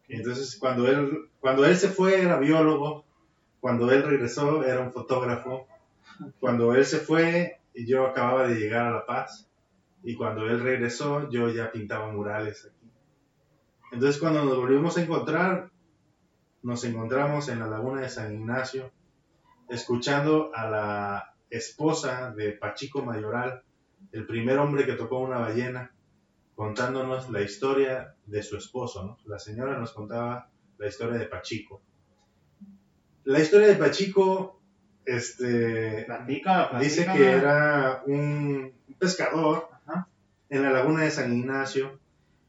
[0.08, 3.06] Entonces, cuando él, cuando él se fue, era biólogo.
[3.60, 5.68] Cuando él regresó, era un fotógrafo.
[6.40, 9.49] Cuando él se fue, yo acababa de llegar a La Paz.
[10.04, 12.92] Y cuando él regresó, yo ya pintaba murales aquí.
[13.92, 15.72] Entonces, cuando nos volvimos a encontrar,
[16.62, 18.92] nos encontramos en la laguna de San Ignacio,
[19.68, 23.64] escuchando a la esposa de Pachico Mayoral,
[24.12, 25.92] el primer hombre que tocó una ballena,
[26.56, 29.06] contándonos la historia de su esposo.
[29.06, 29.18] ¿no?
[29.26, 31.82] La señora nos contaba la historia de Pachico.
[33.24, 34.60] La historia de Pachico
[35.06, 39.69] este, Platica, dice que era un pescador.
[40.50, 42.00] En la laguna de San Ignacio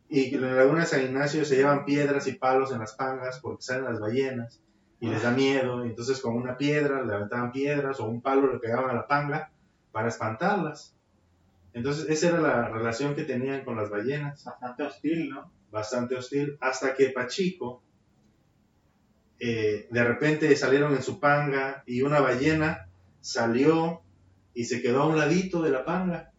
[0.09, 3.39] y en la laguna de San Ignacio se llevan piedras y palos en las pangas
[3.41, 4.61] porque salen las ballenas
[5.01, 5.85] y les da miedo.
[5.85, 9.07] y entonces con una piedra le aventaban piedras o un palo le pegaban a la
[9.07, 9.51] panga
[9.93, 10.95] para espantarlas.
[11.73, 14.45] Entonces, esa era la relación que tenían con las ballenas.
[14.45, 15.53] Bastante hostil, ¿no?
[15.71, 16.57] Bastante hostil.
[16.61, 17.83] Hasta que Pachico,
[19.39, 22.89] eh, de repente salieron en su panga y una ballena
[23.21, 24.03] salió
[24.53, 26.33] y se quedó a un ladito de la panga.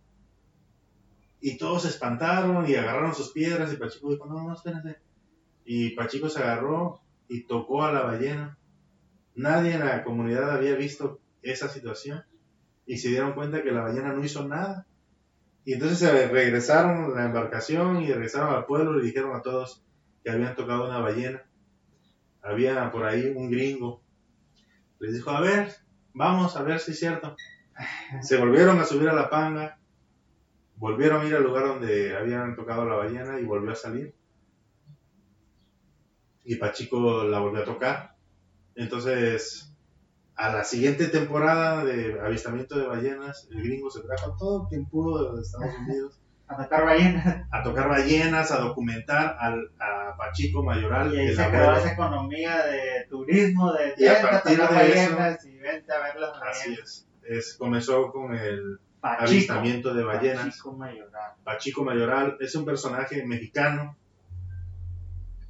[1.42, 5.00] Y todos se espantaron y agarraron sus piedras y Pachico dijo, no, no, espérense.
[5.66, 8.58] Y Pachico se agarró y tocó a la ballena.
[9.34, 12.24] Nadie en la comunidad había visto esa situación
[12.86, 14.86] y se dieron cuenta que la ballena no hizo nada.
[15.66, 19.84] Y entonces se regresaron a la embarcación y regresaron al pueblo y dijeron a todos
[20.24, 21.44] que habían tocado una ballena.
[22.44, 24.02] Había por ahí un gringo.
[25.00, 25.74] Les dijo, a ver,
[26.14, 27.36] vamos a ver si es cierto.
[28.22, 29.80] Se volvieron a subir a la panga,
[30.82, 34.16] volvieron a ir al lugar donde habían tocado la ballena y volvió a salir.
[36.44, 38.16] Y Pachico la volvió a tocar.
[38.74, 39.72] Entonces
[40.34, 45.36] a la siguiente temporada de avistamiento de ballenas, el gringo se trajo todo quien pudo
[45.36, 46.20] de Estados Unidos.
[46.48, 47.46] A tocar ballenas.
[47.52, 51.14] A tocar ballenas, a documentar al, a Pachico Mayoral.
[51.14, 55.58] Y ahí se creó esa economía de turismo, de Y a partir de ballenas y
[55.60, 57.08] vente a ver las Así ballenas.
[57.22, 57.38] es.
[57.38, 57.56] es.
[57.60, 59.24] Comenzó con el Pachico.
[59.24, 60.46] avistamiento de ballenas.
[60.46, 61.32] Pachico Mayoral.
[61.44, 63.98] Pachico Mayoral es un personaje mexicano,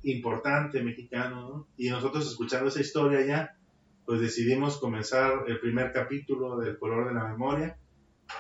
[0.04, 1.68] importante mexicano, ¿no?
[1.78, 3.56] Y nosotros escuchando esa historia ya,
[4.06, 7.78] pues decidimos comenzar el primer capítulo del color de la memoria,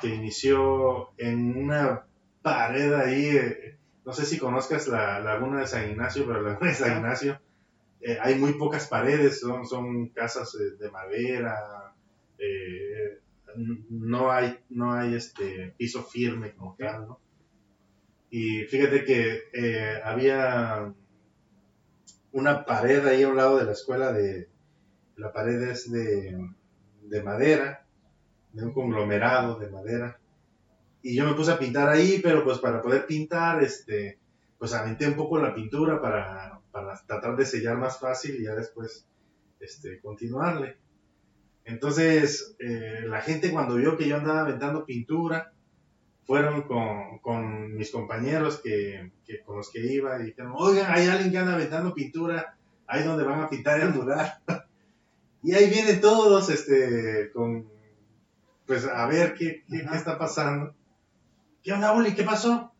[0.01, 2.05] que inició en una
[2.41, 6.71] pared ahí, eh, no sé si conozcas la laguna de San Ignacio, pero la laguna
[6.71, 7.39] de San Ignacio
[8.01, 11.93] eh, hay muy pocas paredes, son, son casas eh, de madera,
[12.39, 13.19] eh,
[13.55, 17.19] no hay, no hay este piso firme como tal, ¿no?
[18.29, 20.93] Y fíjate que eh, había
[22.31, 24.49] una pared ahí a un lado de la escuela de,
[25.17, 26.49] la pared es de,
[27.03, 27.85] de madera,
[28.53, 30.19] de un conglomerado de madera.
[31.03, 34.19] Y yo me puse a pintar ahí, pero pues para poder pintar, este,
[34.57, 38.55] pues aventé un poco la pintura para, para tratar de sellar más fácil y ya
[38.55, 39.05] después
[39.59, 40.77] este, continuarle.
[41.65, 45.53] Entonces, eh, la gente cuando vio que yo andaba aventando pintura,
[46.25, 51.07] fueron con, con mis compañeros que, que con los que iba y dijeron, oigan, hay
[51.07, 54.33] alguien que anda aventando pintura, ahí donde van a pintar el mural.
[55.43, 57.67] y ahí vienen todos, este, con,
[58.65, 60.73] pues a ver qué, qué, qué está pasando.
[61.63, 62.13] ¿Qué onda, Oli?
[62.13, 62.71] ¿Qué pasó?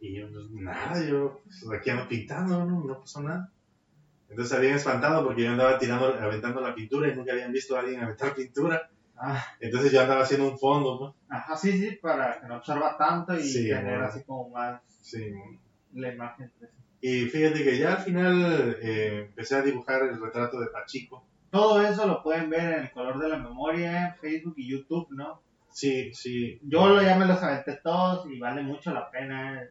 [0.00, 3.52] Y yo, pues, nada, yo pues, aquí ando pintando, no, no pasó nada.
[4.30, 7.76] Entonces se habían espantado porque yo andaba tirando, aventando la pintura y nunca habían visto
[7.76, 8.88] a alguien aventar pintura.
[9.16, 11.36] Ah, Entonces yo andaba haciendo un fondo, ¿no?
[11.36, 14.04] ajá, sí, sí, para que no absorba tanto y Sí, tener bueno.
[14.06, 15.30] así como más Sí.
[15.94, 16.50] la imagen.
[17.02, 21.26] Y fíjate que ya al final eh, empecé a dibujar el retrato de Pachico.
[21.50, 25.08] Todo eso lo pueden ver en el color de la memoria, en Facebook y YouTube,
[25.10, 25.42] ¿no?
[25.72, 26.58] Sí, sí.
[26.62, 29.62] Yo lo, ya me los aventé todos y vale mucho la pena.
[29.62, 29.68] eh,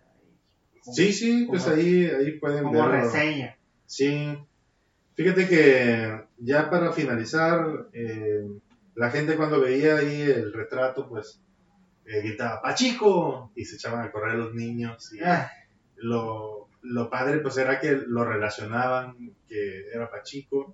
[0.83, 2.91] como- Sí, sí, pues como- ahí, ahí pueden Como verlo.
[2.91, 3.57] reseña.
[3.85, 4.37] Sí.
[5.19, 8.41] Fíjate que ya para finalizar, eh,
[8.95, 11.41] la gente cuando veía ahí el retrato, pues
[12.05, 13.51] eh, gritaba ¡Pachico!
[13.53, 15.11] Y se echaban a correr los niños.
[15.11, 15.51] Y Ah,
[15.97, 20.73] lo, lo padre pues era que lo relacionaban que era Pachico.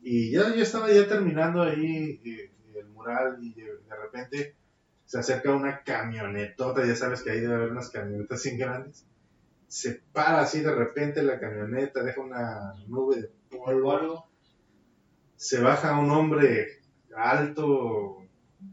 [0.00, 4.54] Y ya yo estaba ya terminando ahí eh, el mural y de, de repente
[5.06, 9.04] se acerca una camionetota, ya sabes que ahí debe haber unas camionetas así grandes.
[9.66, 14.28] Se para así de repente la camioneta, deja una nube de polvo.
[15.36, 16.82] Se baja un hombre
[17.16, 18.18] alto,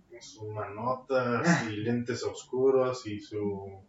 [0.09, 3.83] con sus manotas y lentes oscuros y su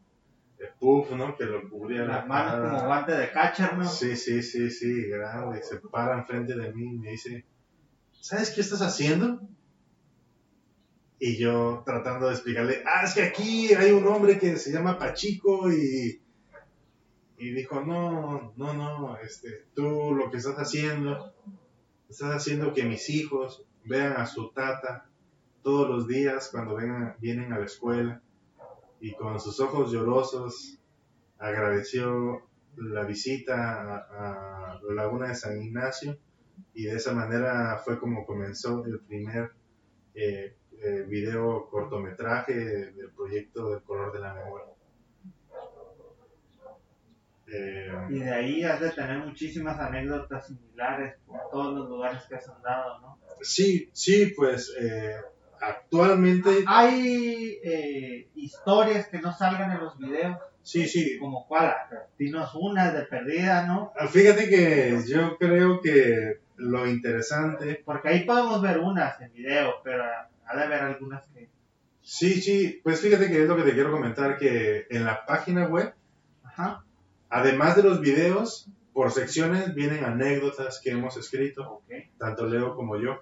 [0.58, 1.36] eh, puff, ¿no?
[1.36, 2.70] Que lo cubría la Las manos cara.
[2.70, 3.88] como guante de catcher, ¿no?
[3.88, 5.62] Sí, sí, sí, sí, grande.
[5.62, 7.46] Se para enfrente de mí y me dice,
[8.12, 9.40] ¿sabes qué estás haciendo?
[11.18, 14.98] Y yo tratando de explicarle, ah, es que aquí hay un hombre que se llama
[14.98, 16.19] Pachico y,
[17.40, 21.32] y dijo, no, no, no, este, tú lo que estás haciendo,
[22.06, 25.08] estás haciendo que mis hijos vean a su tata
[25.62, 28.20] todos los días cuando vengan, vienen a la escuela
[29.00, 30.78] y con sus ojos llorosos
[31.38, 36.18] agradeció la visita a, la Laguna de San Ignacio
[36.74, 39.52] y de esa manera fue como comenzó el primer
[40.14, 44.66] eh, eh, video cortometraje del proyecto del color de la memoria.
[47.52, 52.36] Eh, Y de ahí has de tener muchísimas anécdotas similares por todos los lugares que
[52.36, 53.18] has andado, ¿no?
[53.42, 55.16] sí, sí, pues eh,
[55.60, 61.74] actualmente, Hay eh, historias que no salgan en los videos, sí, sí, como cuál,
[62.18, 63.92] dinos una de perdida, ¿no?
[63.98, 69.74] Ah, Fíjate que yo creo que lo interesante, Porque ahí podemos ver unas en video,
[69.82, 71.48] pero ha de haber algunas que
[72.02, 75.66] Sí, sí, pues fíjate que es lo que te quiero comentar, que en la página
[75.66, 75.94] web,
[76.42, 76.84] Ajá.
[77.30, 81.82] Además de los videos, por secciones vienen anécdotas que hemos escrito,
[82.18, 83.20] tanto Leo como yo.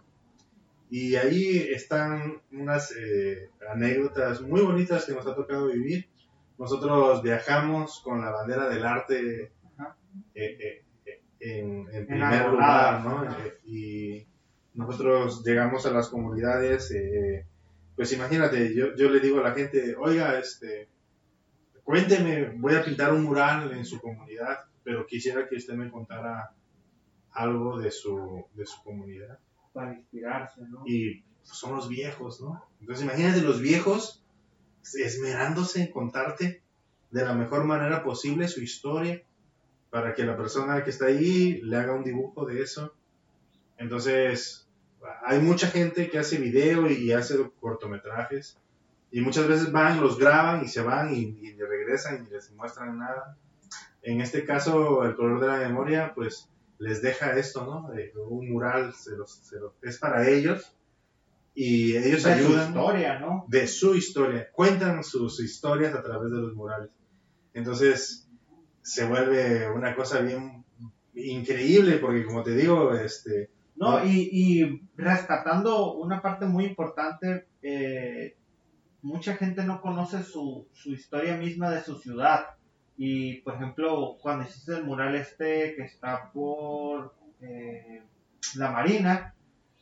[0.90, 6.08] Y ahí están unas eh, anécdotas muy bonitas que nos ha tocado vivir.
[6.56, 9.52] Nosotros viajamos con la bandera del arte
[10.34, 13.26] eh, eh, en, en En primer lugar, ¿no?
[13.66, 14.26] y
[14.74, 16.92] nosotros llegamos a las comunidades,
[17.94, 20.88] pues imagínate, yo, yo le digo a la gente, oiga, este,
[21.88, 26.52] cuénteme, voy a pintar un mural en su comunidad, pero quisiera que usted me contara
[27.32, 29.38] algo de su, de su comunidad.
[29.72, 30.82] Para inspirarse, ¿no?
[30.86, 32.62] Y son los viejos, ¿no?
[32.80, 34.22] Entonces imagínate los viejos
[34.82, 36.62] esmerándose en contarte
[37.10, 39.22] de la mejor manera posible su historia
[39.88, 42.92] para que la persona que está ahí le haga un dibujo de eso.
[43.78, 44.68] Entonces,
[45.24, 48.58] hay mucha gente que hace video y hace cortometrajes
[49.10, 52.98] y muchas veces van, los graban y se van y, y regresan y les muestran
[52.98, 53.36] nada.
[54.02, 56.48] En este caso, el color de la memoria, pues
[56.78, 57.88] les deja esto, ¿no?
[57.92, 60.74] De un mural se los- se los- es para ellos
[61.54, 63.44] y ellos de su ayudan historia, ¿no?
[63.48, 66.90] de su historia, cuentan sus historias a través de los murales.
[67.54, 68.28] Entonces
[68.82, 70.64] se vuelve una cosa bien
[71.14, 78.36] increíble porque como te digo, este, No, y, y rescatando una parte muy importante, eh,
[79.02, 82.46] mucha gente no conoce su, su historia misma de su ciudad.
[82.96, 88.02] Y, por ejemplo, cuando hiciste el mural este que está por eh,
[88.56, 89.34] la Marina,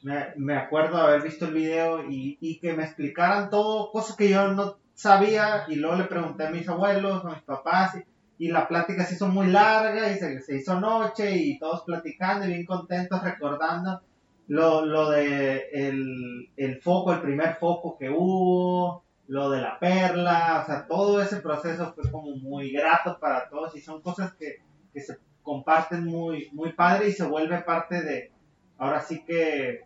[0.02, 4.28] me, me acuerdo haber visto el video y, y que me explicaran todo, cosas que
[4.28, 7.96] yo no sabía, y luego le pregunté a mis abuelos, a mis papás,
[8.38, 12.44] y, la plática se hizo muy larga y se, se hizo noche y todos platicando
[12.44, 14.02] y bien contentos recordando
[14.48, 20.60] lo, lo de el, el foco, el primer foco que hubo, lo de la perla,
[20.62, 24.62] o sea, todo ese proceso fue como muy grato para todos y son cosas que,
[24.92, 28.30] que se comparten muy, muy padre y se vuelve parte de,
[28.78, 29.84] ahora sí que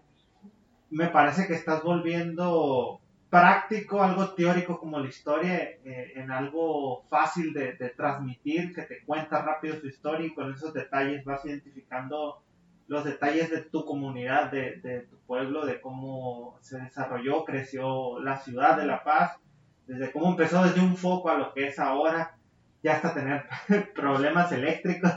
[0.91, 7.53] me parece que estás volviendo práctico, algo teórico como la historia, eh, en algo fácil
[7.53, 12.43] de, de transmitir, que te cuenta rápido su historia y con esos detalles vas identificando
[12.91, 18.77] los detalles de tu comunidad, de, tu pueblo, de cómo se desarrolló, creció la ciudad
[18.77, 19.39] de La Paz,
[19.87, 22.37] desde cómo empezó desde un foco a lo que es ahora,
[22.83, 23.45] ya hasta tener
[23.95, 25.13] problemas eléctricos,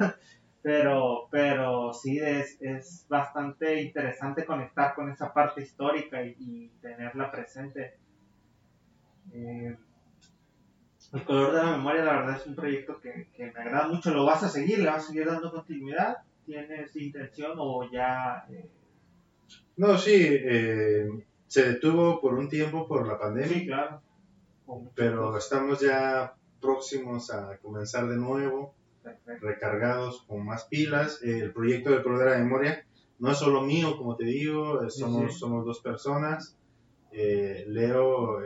[0.61, 7.31] pero, pero sí es, es bastante interesante conectar con esa parte histórica y, y tenerla
[7.31, 7.97] presente.
[9.33, 9.75] Eh,
[11.11, 14.13] el color de la memoria, la verdad, es un proyecto que, que me agrada mucho.
[14.13, 14.77] ¿Lo vas a seguir?
[14.77, 16.17] ¿Le vas a seguir dando continuidad?
[16.45, 18.45] ¿Tienes intención o ya...
[18.49, 18.69] eh,
[19.77, 21.07] no, sí, eh,
[21.47, 24.01] se detuvo por un tiempo por la pandemia, sí, claro.
[24.95, 28.73] Pero estamos ya próximos a comenzar de nuevo,
[29.03, 29.45] Perfecto.
[29.45, 31.21] recargados con más pilas.
[31.23, 32.85] El proyecto del color de la memoria
[33.19, 35.39] no es solo mío, como te digo, eh, Sí, somos, sí.
[35.39, 36.57] somos dos personas.
[37.11, 38.39] Eh, Leo,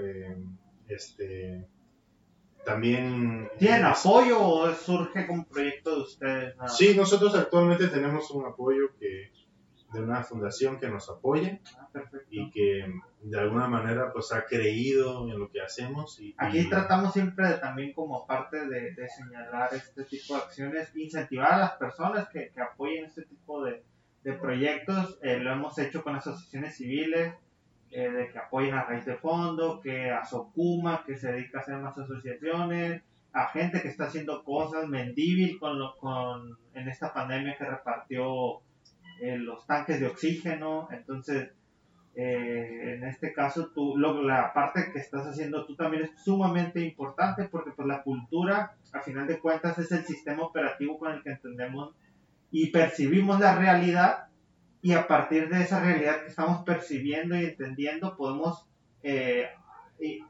[0.87, 1.65] este,
[2.67, 3.49] también...
[3.57, 6.55] ¿Tienen apoyo o surge como proyecto de ustedes?
[6.77, 9.31] Sí, nosotros actualmente tenemos un apoyo que
[9.93, 11.87] de una fundación que nos apoya Ah,
[12.29, 12.85] y que
[13.21, 17.47] de alguna manera pues ha creído en lo que hacemos y, Aquí y- tratamos siempre
[17.47, 22.27] de también como parte de, de señalar este tipo de acciones, incentivar a las personas
[22.27, 23.81] que, que apoyen este tipo de,
[24.23, 25.17] de proyectos.
[25.21, 27.33] Eh, lo hemos hecho con asociaciones civiles,
[27.91, 31.61] eh, de que apoyen a Raíz de Fondo, que a Socuma, que se dedica a
[31.61, 33.01] hacer más asociaciones,
[33.33, 38.61] a gente que está haciendo cosas, Mendívil con, lo, con en esta pandemia que repartió
[39.21, 41.51] eh, los tanques de oxígeno, entonces
[42.15, 46.81] eh, en este caso tú, lo- la parte que estás haciendo tú también es sumamente
[46.81, 51.21] importante porque pues la cultura a final de cuentas es el sistema operativo con el
[51.21, 51.93] que entendemos
[52.49, 54.27] y percibimos la realidad
[54.81, 58.65] y a partir de esa realidad que estamos percibiendo y entendiendo podemos
[59.03, 59.49] eh,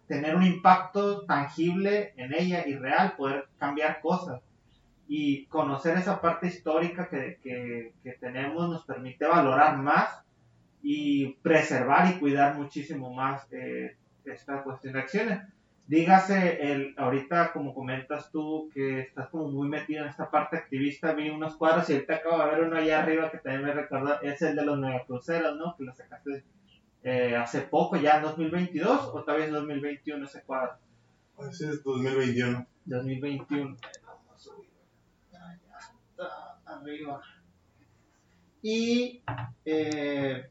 [0.08, 4.42] tener un impacto tangible en ella y real, poder cambiar cosas
[5.08, 10.22] y conocer esa parte histórica que, que, que tenemos nos permite valorar más
[10.82, 15.42] y preservar y cuidar muchísimo más eh, esta cuestión de acciones.
[15.88, 21.14] Dígase, el, ahorita como comentas tú que estás como muy metido en esta parte activista,
[21.14, 24.20] vi unos cuadros y ahorita acabo de ver uno allá arriba que también me recuerda,
[24.22, 25.78] es el de los megacruceros, ¿no?
[25.78, 26.44] Que lo sacaste
[27.04, 30.74] eh, hace poco, ya en 2022 o todavía en 2021 ese cuadro.
[31.50, 32.68] Ese es 2021.
[32.84, 33.78] 2021.
[34.06, 34.70] Vamos a subir.
[35.32, 35.78] Ya, ya
[36.10, 37.22] está arriba.
[38.62, 39.24] Y
[39.64, 40.50] eh,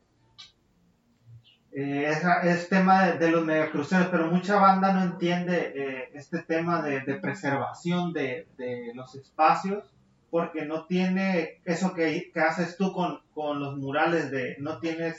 [1.78, 6.80] eh, es, es, tema de, los megacruceros, pero mucha banda no entiende eh, este tema
[6.80, 8.46] de, preservación de,
[8.94, 9.84] los espacios
[10.30, 13.20] porque no tiene eso que, haces tú con,
[13.60, 15.12] los murales, de no tiene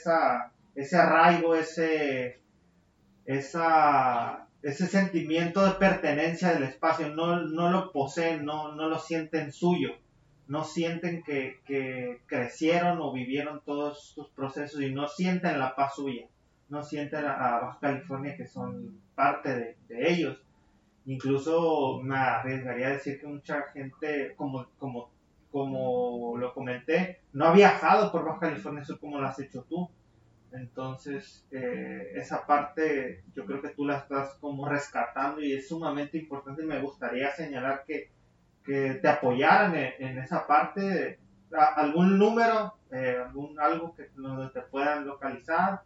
[0.74, 2.40] ese arraigo, ese,
[3.24, 9.90] ese sentimiento de pertenencia del espacio, no, no lo poseen, no, no lo sienten suyo.
[10.48, 15.94] No sienten que, que, crecieron o vivieron todos sus procesos y no sienten la paz
[15.94, 16.26] suya
[16.68, 20.38] no sienten a, Baja California que son parte de, ellos.
[21.06, 25.10] Incluso me arriesgaría a decir que mucha gente, como, como,
[25.50, 29.88] como lo comenté, no ha viajado por Baja California Sur como lo has hecho tú.
[30.52, 36.18] Entonces, eh, esa parte yo creo que tú la estás como rescatando y es sumamente
[36.18, 36.62] importante.
[36.62, 38.10] Me gustaría señalar que,
[38.64, 41.18] que te apoyaran en, esa parte.
[41.50, 45.82] algún número, eh, algún algo que donde te puedan localizar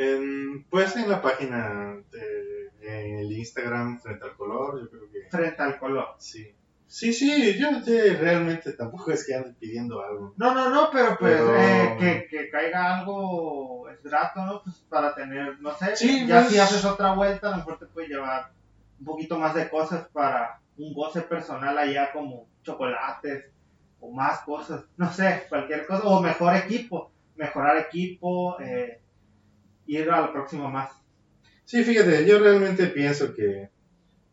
[0.00, 5.28] en, pues en la página de, en el Instagram frente al color, yo creo que.
[5.30, 6.14] Frente al color.
[6.18, 6.54] Sí.
[6.86, 7.68] Sí, sí, yo
[8.18, 10.34] realmente tampoco es que ande pidiendo algo.
[10.36, 14.62] No, no, no, pero pues eh, que, que, caiga algo es grato, ¿no?
[14.64, 17.78] Pues para tener, no sé, sí, ya pues si haces otra vuelta, a lo mejor
[17.78, 18.50] te puede llevar
[18.98, 23.48] un poquito más de cosas para un goce personal allá como chocolates
[24.00, 29.00] o más cosas, no sé, cualquier cosa, o mejor equipo, mejorar equipo, eh,
[29.90, 30.90] ir a la próxima más.
[31.64, 33.70] Sí, fíjate, yo realmente pienso que,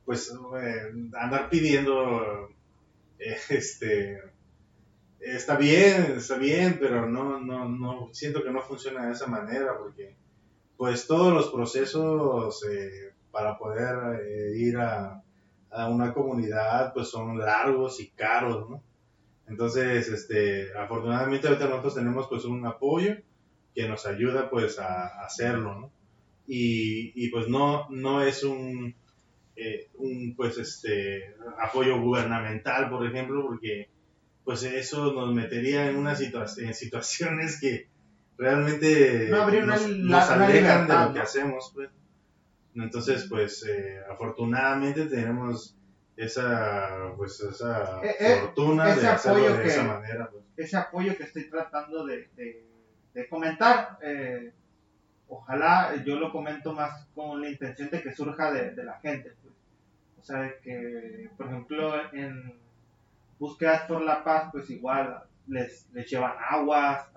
[0.05, 2.49] pues, eh, andar pidiendo,
[3.20, 4.22] eh, este,
[5.20, 9.78] está bien, está bien, pero no, no, no, siento que no funciona de esa manera,
[9.78, 10.16] porque,
[10.78, 15.24] pues, todos los procesos eh, para poder ir a,
[15.72, 18.84] a una comunidad, pues, son largos y caros, ¿no?
[19.47, 23.16] Entonces, este, afortunadamente ahorita nosotros tenemos, pues, un apoyo,
[23.78, 25.91] que nos ayuda pues a, hacerlo, ¿no?
[26.47, 28.95] Y, y, pues no, no es un,
[29.55, 33.88] eh, un pues este apoyo gubernamental, por ejemplo, porque
[34.43, 37.88] pues eso nos metería en una situación en situaciones que
[38.36, 41.91] realmente no, nos, alejan de lo que hacemos, pues.
[42.73, 45.78] Entonces, pues eh, afortunadamente tenemos
[46.15, 50.32] esa pues esa eh, fortuna de hacerlo de esa manera.
[50.32, 50.45] Pues.
[50.55, 52.66] Ese apoyo que estoy tratando de de
[53.26, 53.97] comentar.
[54.01, 54.53] Eh,
[55.28, 59.34] ojalá yo lo comento más con la intención de que surja de, la gente.
[59.41, 59.55] Pues.
[60.20, 62.53] O sea, que, por ejemplo, en
[63.39, 67.09] búsquedas por la paz, pues igual les, les llevan aguas.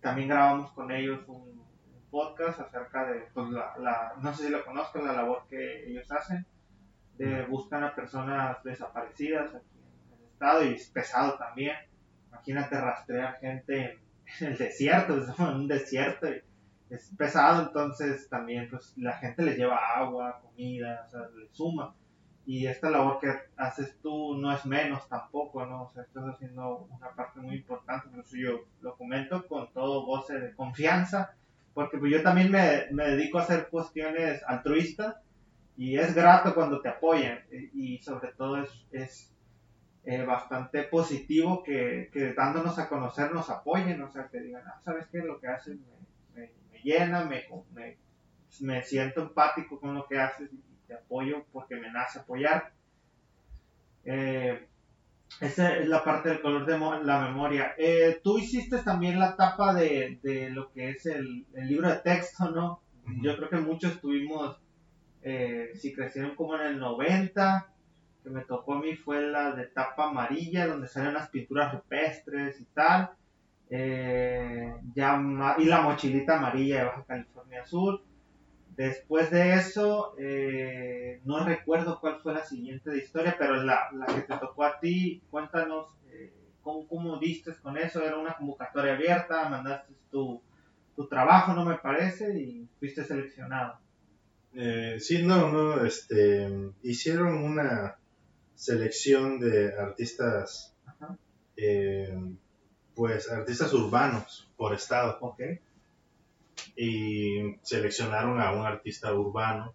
[0.00, 1.50] también grabamos con ellos un,
[2.10, 6.44] podcast acerca de, pues, la, no sé si lo conozco la labor que ellos hacen.
[7.16, 11.76] De, buscan a personas desaparecidas aquí en el estado y es pesado también.
[12.28, 13.99] Imagínate rastrear gente
[14.40, 16.26] el desierto, es un desierto
[16.90, 21.94] es pesado, entonces también pues la gente le lleva agua, comida, o sea, le suma.
[22.46, 25.84] Y esta labor que haces tú no es menos tampoco, ¿no?
[25.84, 30.04] O sea, estás haciendo una parte muy importante, por eso yo lo comento con todo
[30.04, 31.36] goce de confianza,
[31.74, 35.14] porque pues yo también me, me dedico a hacer cuestiones altruistas
[35.76, 37.38] y es grato cuando te apoyan
[37.72, 39.32] y sobre todo es
[40.04, 44.80] eh, bastante positivo que, que, dándonos a conocer nos apoyen, o sea, que digan, ah,
[44.82, 45.18] ¿sabes qué?
[45.18, 45.76] Lo que haces
[46.34, 47.44] me, me, llena, me,
[48.60, 52.72] me, siento empático con lo que haces y te apoyo porque me nace apoyar.
[54.06, 54.66] Eh,
[55.42, 57.74] esa es la parte del color de la memoria.
[57.76, 61.96] Eh, tú hiciste también la tapa de, de lo que es el, el, libro de
[61.96, 62.80] texto, ¿no?
[63.20, 64.58] Yo creo que muchos tuvimos,
[65.74, 67.69] si crecieron como en el 90,
[68.22, 72.60] que me tocó a mí fue la de tapa amarilla, donde salen las pinturas rupestres
[72.60, 73.10] y tal.
[73.72, 75.22] Eh, ya,
[75.58, 78.02] y la mochilita amarilla de Baja California Sur.
[78.76, 84.22] Después de eso, eh, no recuerdo cuál fue la siguiente de historia, pero la, que
[84.22, 88.02] te tocó a ti, cuéntanos eh, cómo, cómo diste con eso.
[88.02, 90.42] Era una convocatoria abierta, mandaste tu,
[90.96, 93.78] tu trabajo, no me parece, y fuiste seleccionado.
[94.98, 97.99] sí, no, no, este, hicieron una,
[98.60, 100.76] selección de artistas,
[101.56, 102.14] eh,
[102.94, 105.16] pues artistas urbanos por estado.
[105.18, 105.60] Okay.
[106.76, 109.72] Y seleccionaron a un artista urbano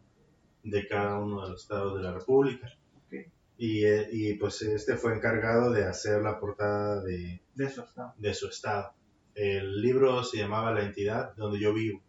[0.63, 2.67] de cada uno de los estados de la República.
[3.07, 3.25] Okay.
[3.57, 8.13] Y, eh, y, pues este fue encargado de hacer la portada de, de, su estado.
[8.17, 8.93] de su estado.
[9.33, 12.03] El libro se llamaba La entidad donde yo vivo.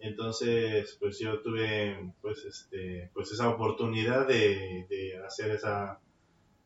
[0.00, 6.00] Entonces, pues yo tuve pues este pues esa oportunidad de, de hacer esa,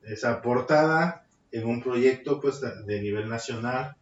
[0.03, 3.97] esa portada en un proyecto pues de nivel nacional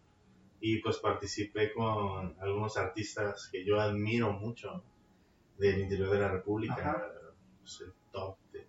[0.61, 4.83] y pues participé con algunos artistas que yo admiro mucho
[5.59, 7.07] del interior de la República,
[7.61, 8.61] pues, el top, de,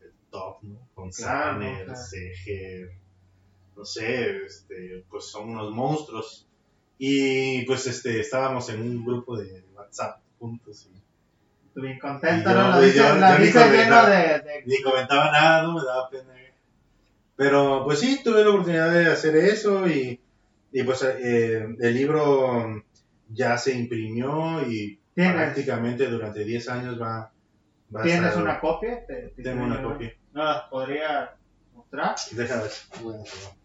[0.00, 0.88] el top, ¿no?
[0.94, 2.00] Con Saner, claro.
[2.00, 2.92] Seger,
[3.76, 6.48] no sé, este, pues son unos monstruos.
[6.98, 10.60] Y pues este, estábamos en un grupo de WhatsApp y
[11.68, 12.76] Estoy bien contento, yo, ¿no?
[12.76, 15.84] Güey, dice, yo- la yo ni dice lleno de, de- ni comentaba nada, no me
[15.84, 16.32] daba pena.
[17.36, 20.20] Pero pues sí, tuve la oportunidad de hacer eso y,
[20.70, 22.82] y pues eh, el libro
[23.30, 27.32] ya se imprimió y ¿Tienes, prácticamente durante 10 años va,
[27.94, 29.06] va a ¿tienes estar- una copia?
[29.06, 30.12] ¿Te- te Tengo una copia.
[30.32, 31.34] ¿No las podría
[31.74, 32.14] mostrar?
[32.32, 32.70] Deja ver.
[33.02, 33.61] Bueno, perdón.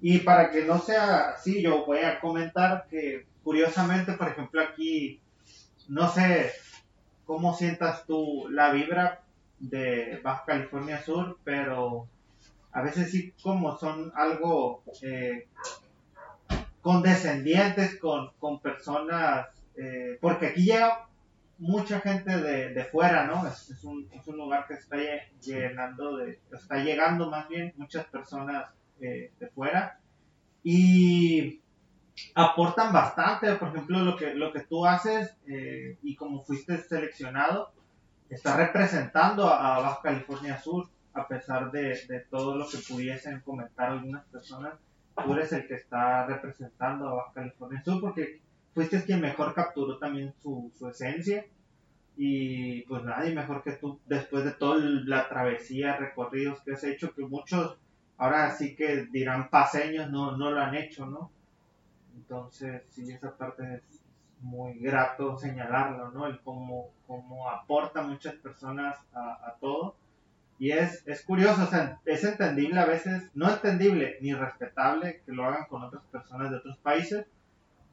[0.00, 5.20] Y para que no sea así, yo voy a comentar que curiosamente, por ejemplo, aquí,
[5.88, 6.52] no sé
[7.24, 9.20] cómo sientas tú la vibra
[9.58, 12.08] de Baja California Sur, pero
[12.72, 15.48] a veces sí como son algo eh,
[16.80, 19.46] condescendientes con, con personas,
[19.76, 21.06] eh, porque aquí llega
[21.58, 23.46] mucha gente de, de fuera, ¿no?
[23.46, 27.72] Es, es un, es un lugar que está lle- llenando de, está llegando más bien
[27.76, 28.70] muchas personas
[29.00, 29.98] eh, de fuera.
[30.62, 31.60] Y
[32.34, 37.72] aportan bastante, por ejemplo, lo que, lo que tú haces eh, y como fuiste seleccionado,
[38.28, 43.40] está representando a, a Baja California Sur, a pesar de, de todo lo que pudiesen
[43.40, 44.74] comentar algunas personas,
[45.24, 48.40] tú eres el que está representando a Baja California Sur porque
[48.74, 51.44] fuiste quien mejor capturó también su, su esencia.
[52.16, 57.14] Y pues nadie mejor que tú después de toda la travesía, recorridos que has hecho,
[57.14, 57.78] que muchos
[58.20, 61.30] ahora sí que dirán paseños no, no lo han hecho, ¿no?
[62.14, 64.02] Entonces, sí, esa parte es
[64.42, 66.26] muy grato señalarlo, ¿no?
[66.26, 69.96] El cómo, cómo aporta muchas personas a, todo.
[70.58, 75.32] Y es, es curioso, o sea, es entendible a veces, no entendible ni respetable que
[75.32, 77.24] lo hagan con otras personas de otros países,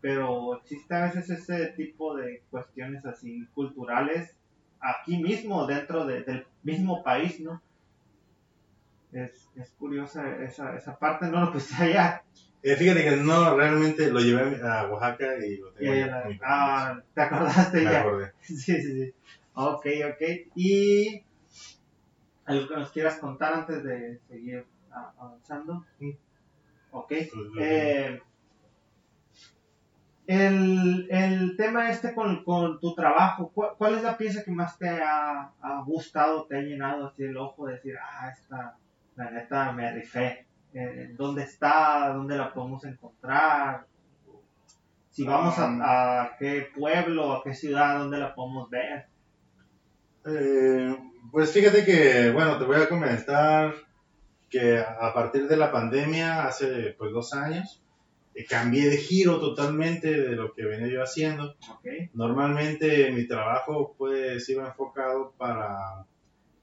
[0.01, 4.35] pero existe a veces ese tipo de cuestiones así culturales
[4.81, 7.61] aquí mismo, dentro de- del mismo país, ¿no?
[9.11, 12.23] Es, es curiosa esa, esa parte, no lo puse allá.
[12.63, 16.11] Eh, fíjate que no, realmente lo llevé a Oaxaca y lo tengo
[16.43, 18.01] ah, te acordaste Me ya.
[18.01, 18.31] acordé.
[18.41, 19.13] Sí, sí, sí.
[19.53, 20.51] Ok, ok.
[20.55, 21.23] Y
[22.45, 24.65] algo que nos quieras contar antes de seguir
[25.17, 25.85] avanzando.
[25.99, 26.11] Mm.
[26.91, 27.07] Ok.
[27.07, 27.29] Pues,
[27.59, 28.21] Eh,
[30.27, 34.77] el, el tema este con, con tu trabajo, ¿cuál, cuál es la pieza que más
[34.77, 38.77] te ha, ha gustado, te ha llenado así el ojo de decir, ah, esta,
[39.17, 40.45] la neta me rifé?
[40.73, 42.13] Eh, ¿Dónde está?
[42.13, 43.85] ¿Dónde la podemos encontrar?
[45.09, 49.07] Si vamos a, a qué pueblo, a qué ciudad, ¿dónde la podemos ver?
[50.25, 50.95] Eh,
[51.31, 53.73] pues fíjate que, bueno, te voy a comentar
[54.49, 57.81] que a partir de la pandemia, hace pues dos años,
[58.35, 61.55] eh, cambié de giro totalmente de lo que venía yo haciendo.
[62.13, 66.05] Normalmente mi trabajo pues iba enfocado para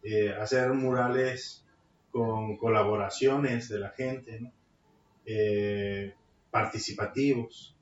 [0.03, 1.64] eh, hacer murales
[2.15, 4.53] con colaboraciones de la gente, ¿no?
[5.27, 6.15] Eh,
[6.49, 7.75] participativos.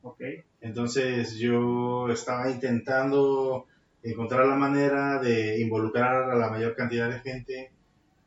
[0.63, 3.67] Entonces yo estaba intentando
[4.03, 7.73] encontrar la manera de involucrar a la mayor cantidad de gente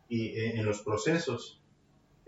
[0.07, 1.59] y, eh, en los procesos.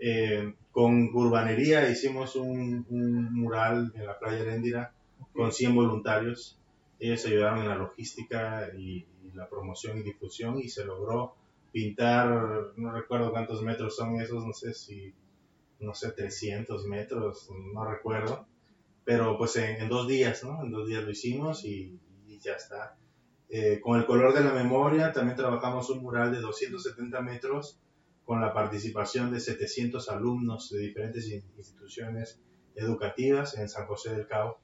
[0.00, 4.92] Eh, con Urbanería hicimos un, un mural en la playa Heréndira
[5.32, 6.58] con 100 voluntarios.
[6.98, 11.36] Ellos ayudaron en la logística y, y la promoción y difusión y se logró
[11.82, 15.14] pintar, no recuerdo cuántos metros son esos, no sé si,
[15.80, 18.46] no sé, 300 metros, no recuerdo
[19.04, 20.62] pero pues en, en dos días, ¿no?
[20.62, 22.98] En dos días lo hicimos y, y ya está.
[23.48, 27.80] Eh, con el color de la memoria también trabajamos un mural de 270 metros
[28.26, 32.38] con la participación de 700 alumnos de diferentes in- instituciones
[32.74, 34.58] educativas en San José del Cabo.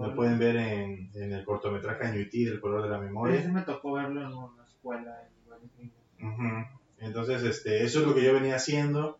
[0.00, 3.48] Lo pueden ver en, en el cortometraje Añuití del color de la Ese memoria.
[3.48, 5.10] me tocó verlo en una escuela.
[5.26, 5.72] en varios
[6.22, 6.80] Ujú.
[6.98, 9.18] Entonces, este, eso es lo que yo venía haciendo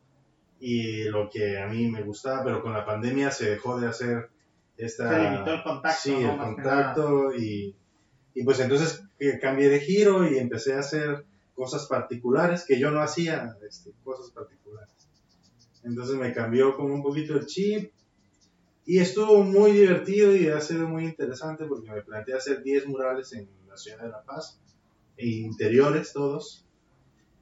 [0.61, 4.31] y lo que a mí me gustaba, pero con la pandemia se dejó de hacer
[4.77, 5.09] esta...
[5.11, 6.19] Se limitó el contacto, Sí, ¿no?
[6.19, 7.75] el Más contacto y,
[8.35, 11.25] y pues entonces eh, cambié de giro y empecé a hacer
[11.55, 14.95] cosas particulares que yo no hacía, este, cosas particulares.
[15.83, 17.93] Entonces me cambió como un poquito el chip
[18.85, 23.33] y estuvo muy divertido y ha sido muy interesante porque me planteé hacer 10 murales
[23.33, 24.61] en la ciudad de La Paz,
[25.17, 26.65] e interiores todos.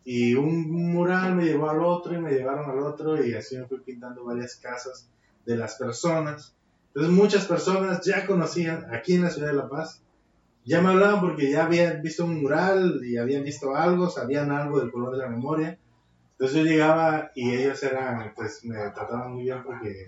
[0.04, 3.66] Y un mural me llevó al otro y me llevaron al otro y así me
[3.66, 5.08] fui pintando varias casas
[5.44, 6.54] de las personas.
[6.88, 10.02] Entonces muchas personas ya conocían aquí en la ciudad de La Paz
[10.64, 14.80] ya me hablaban porque ya habían visto un mural y habían visto algo, sabían algo
[14.80, 15.78] del color de la memoria.
[16.32, 20.06] Entonces yo llegaba y ellos eran, pues me trataban muy bien porque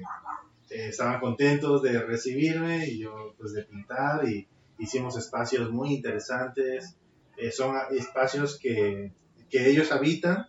[0.70, 4.46] eh, estaban contentos de recibirme y yo pues de pintar y
[4.78, 6.96] hicimos espacios muy interesantes.
[7.36, 9.12] Eh, son espacios que,
[9.52, 10.46] que, ellos habitan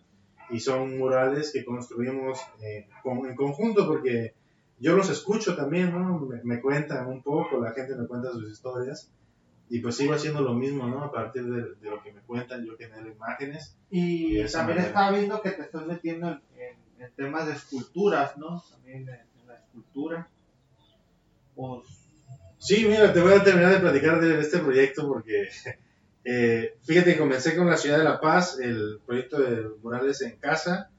[0.49, 4.34] y son murales que construimos eh, en conjunto porque
[4.80, 6.20] yo los escucho también, ¿no?
[6.20, 9.12] Me, me, cuentan un poco, la gente me cuenta sus historias
[9.70, 11.04] y pues sigo haciendo lo mismo, ¿no?
[11.04, 13.76] A partir de, de lo que me cuentan, yo genero imágenes.
[13.89, 18.64] Y, también estaba viendo que te estás metiendo en, en, temas de esculturas, ¿no?
[18.70, 20.30] También en, la escultura.
[21.56, 21.88] Pues...
[22.60, 25.49] Sí, mira, te voy a terminar de platicar de este proyecto porque,
[26.26, 30.89] eh, fíjate, comencé con la ciudad de La Paz, el proyecto de murales en casa,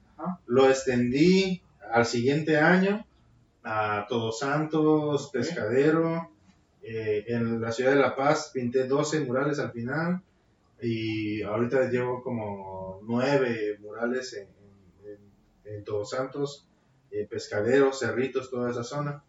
[0.46, 1.62] lo extendí
[1.92, 3.06] al siguiente año
[3.62, 6.30] a Todos Santos, Pescadero,
[6.82, 10.20] eh, en la ciudad de La Paz pinté 12 murales al final
[10.82, 14.48] y ahorita llevo como 9 murales en,
[15.64, 16.66] en, Todos Santos,
[17.10, 19.22] eh, Pescaderos, Cerritos, toda esa zona.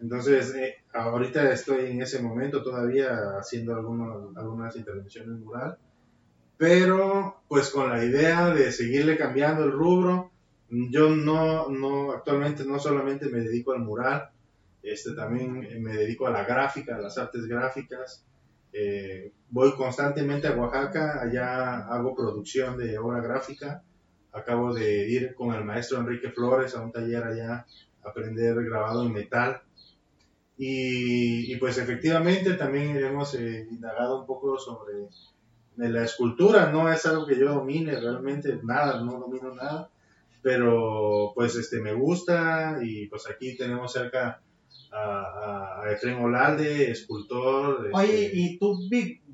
[0.00, 5.76] Entonces, eh, ahorita estoy en ese momento todavía haciendo algunos, algunas intervenciones mural,
[6.56, 10.30] pero pues con la idea de seguirle cambiando el rubro.
[10.68, 14.30] Yo no, no, actualmente no solamente me dedico al mural,
[14.82, 18.24] este, también me dedico a la gráfica, a las artes gráficas.
[18.72, 23.82] Eh, voy constantemente a Oaxaca, allá hago producción de obra gráfica.
[24.32, 27.66] Acabo de ir con el maestro Enrique Flores a un taller allá
[28.02, 29.60] a aprender grabado en metal.
[30.62, 35.08] Y, pues efectivamente también hemos eh, indagado un poco sobre
[35.76, 36.70] la escultura.
[36.70, 39.88] No es algo que yo domine realmente, nada, no domino nada.
[40.42, 44.42] Pero pues este me gusta y pues aquí tenemos cerca
[44.92, 47.88] a, a Efraín Olalde, escultor.
[47.94, 48.78] Oye, este, ¿y tú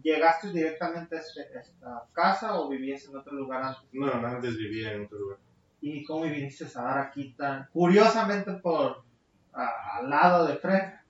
[0.03, 3.83] llegaste directamente a, este, esta casa o vivías en otro lugar antes?
[3.93, 5.39] No, antes vivía en otro lugar.
[5.81, 9.03] ¿Y cómo viniste a dar aquí tan curiosamente por
[9.53, 11.06] al lado de Fred?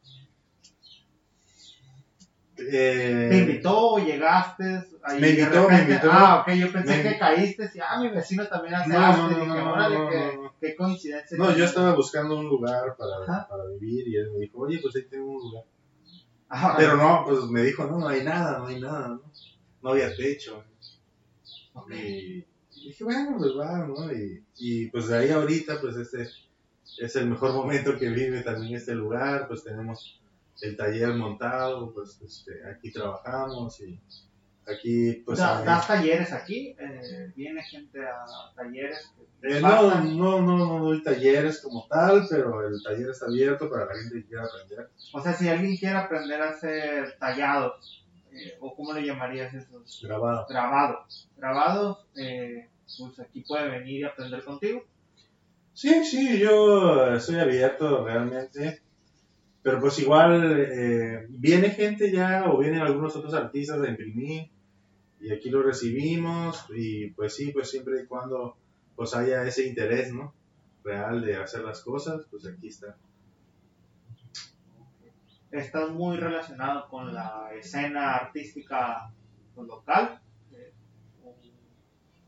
[2.59, 3.99] Eh, ¿Te invitó?
[3.99, 4.85] ¿Llegaste?
[5.03, 6.09] Ahí me invitó, me invitó.
[6.11, 9.35] Ah, ok, yo pensé que caíste y ah, mi vecino también hace no, arte.
[9.35, 11.37] No, no, órale, qué, qué, coincidencia.
[11.37, 14.97] No, yo estaba buscando un lugar para, para, vivir y él me dijo, oye, pues
[14.97, 15.65] ahí tengo un lugar.
[16.49, 19.23] Ah, Pero no, pues me dijo, no, no hay nada, no hay nada, ¿no?
[19.83, 20.65] No había techo.
[21.75, 22.47] Okay.
[22.75, 24.13] Y dije, bueno, pues va, ¿no?
[24.13, 26.27] Y, y pues de ahí ahorita, pues este
[26.99, 30.21] es el mejor momento que vive también este lugar, pues tenemos
[30.63, 34.01] el taller montado, pues este, aquí trabajamos y
[34.67, 35.39] aquí pues...
[35.39, 36.75] ¿Das talleres aquí?
[36.79, 39.13] Eh, ¿Viene gente a talleres?
[39.43, 43.87] Eh, no, no, no, no doy talleres como tal, pero el taller está abierto para
[43.87, 44.91] la gente que quiera aprender.
[45.13, 50.03] O sea, si alguien quiere aprender a hacer tallados, eh, o cómo le llamarías esos?
[50.03, 50.47] Grabados.
[50.49, 51.31] Grabados.
[51.37, 54.85] Grabados, pues aquí puede venir y aprender contigo.
[55.75, 58.81] Sí, sí, yo estoy abierto realmente.
[59.67, 64.49] Pero pues igual eh, viene gente ya o vienen algunos otros artistas a imprimir
[65.19, 68.57] y aquí lo recibimos y pues sí, pues siempre y cuando
[68.95, 70.33] pues haya ese interés, ¿no?
[70.85, 72.97] Real de hacer las cosas, pues aquí está.
[75.51, 79.13] ¿Estás muy relacionado con la escena artística
[79.57, 80.21] local?
[80.53, 80.73] Eh,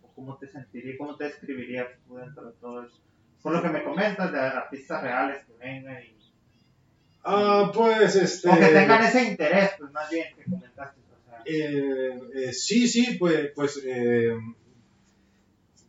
[0.02, 3.00] ¿O cómo te sentirías, cómo te describirías tú dentro de todo eso?
[3.40, 6.18] Por lo que me comentas de artistas reales que vengan y
[7.24, 8.48] Ah, pues este.
[8.48, 11.00] O que tengan ese interés, pues más bien que comentaste.
[11.44, 14.36] Eh, eh, sí, sí, pues, pues, eh,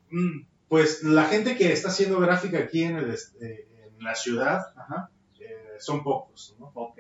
[0.10, 4.62] mm, pues la gente que está haciendo gráfica aquí en, el, en la ciudad
[5.80, 6.72] son pocos, ¿no?
[6.74, 7.00] Ok.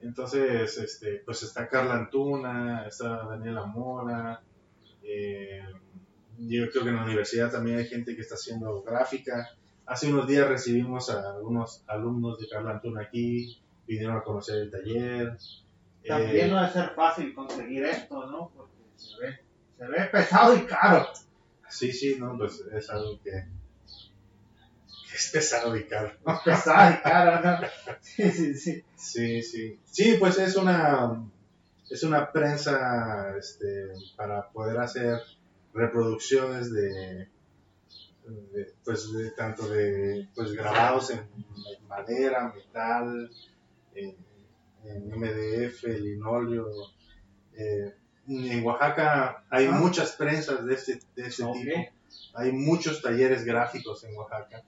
[0.00, 4.42] Entonces, este, pues está Carla Antuna, está Daniela Mora,
[6.38, 9.48] yo creo que en la universidad también hay gente que está haciendo gráfica.
[9.88, 14.70] Hace unos días recibimos a algunos alumnos de Carla Antuna aquí, vinieron a conocer el
[14.70, 15.38] taller.
[16.06, 18.52] También eh, no debe ser fácil conseguir esto, ¿no?
[18.54, 19.38] Porque se ve,
[19.78, 21.08] se ve pesado y caro.
[21.70, 23.46] Sí, sí, no, pues es algo que,
[25.14, 26.12] es pesado y caro.
[26.44, 27.66] pesado y caro, ¿no?
[28.02, 28.84] Sí, sí, sí.
[28.94, 29.80] Sí, sí.
[29.86, 31.24] Sí, pues es una,
[31.88, 35.18] es una prensa este, para poder hacer
[35.72, 37.30] reproducciones de,
[38.84, 41.28] pues de, tanto de pues grabados en
[41.88, 43.30] madera, metal,
[43.94, 44.16] en,
[44.84, 46.66] MDF, linoleo.
[47.54, 47.94] Eh,
[48.28, 49.72] en Oaxaca hay ah.
[49.72, 51.78] muchas prensas de este, de ese tipo.
[52.34, 54.62] Hay muchos talleres gráficos en Oaxaca.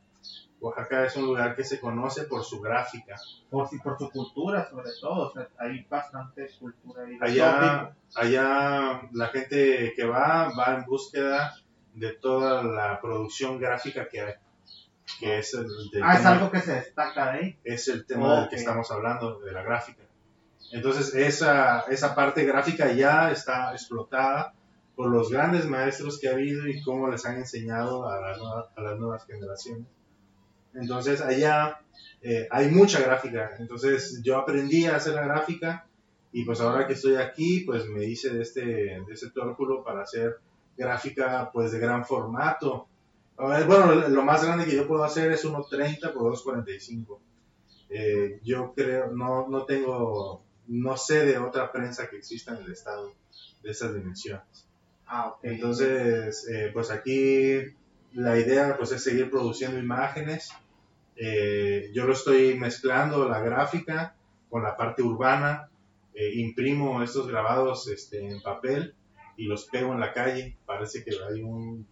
[0.60, 3.16] Oaxaca es un lugar que se conoce por su gráfica.
[3.48, 5.28] Por, por su cultura, sobre todo.
[5.28, 7.16] O sea, hay bastante cultura ahí.
[7.20, 11.54] Allá, allá la gente que va, va en búsqueda
[11.94, 14.34] de toda la producción gráfica que hay.
[15.18, 15.66] Que es el,
[16.02, 17.58] Ah, es tema- algo que se destaca de ahí.
[17.64, 20.02] es el tema del que estamos hablando, de la gráfica.
[20.72, 24.54] Entonces, esa, esa parte gráfica ya está explotada
[24.94, 28.66] por los grandes maestros que ha habido y cómo les han enseñado a, las nuevas-
[28.76, 29.86] a las nuevas generaciones.
[30.74, 31.80] Entonces, allá
[32.22, 33.54] eh, hay mucha gráfica.
[33.58, 35.86] Entonces, yo aprendí a hacer la gráfica
[36.32, 40.02] y pues ahora que estoy aquí, pues me hice de este, de este tórculo para
[40.02, 40.36] hacer
[40.76, 42.88] gráfica pues de gran formato.
[43.36, 47.18] Bueno, lo más grande que yo puedo hacer es 1.30 por 2.45.
[47.88, 52.72] Eh, yo creo, no, no tengo, no sé de otra prensa que exista en el
[52.72, 53.14] estado
[53.62, 54.68] de esas dimensiones.
[55.06, 55.38] Ah, ok.
[55.42, 57.62] Entonces, eh, pues aquí
[58.12, 60.50] la idea pues es seguir produciendo imágenes.
[61.16, 64.16] Eh, yo lo estoy mezclando la gráfica
[64.48, 65.68] con la parte urbana.
[66.14, 68.94] Eh, imprimo estos grabados este, en papel
[69.40, 70.56] y los pego en la calle.
[70.66, 71.86] Parece que hay un,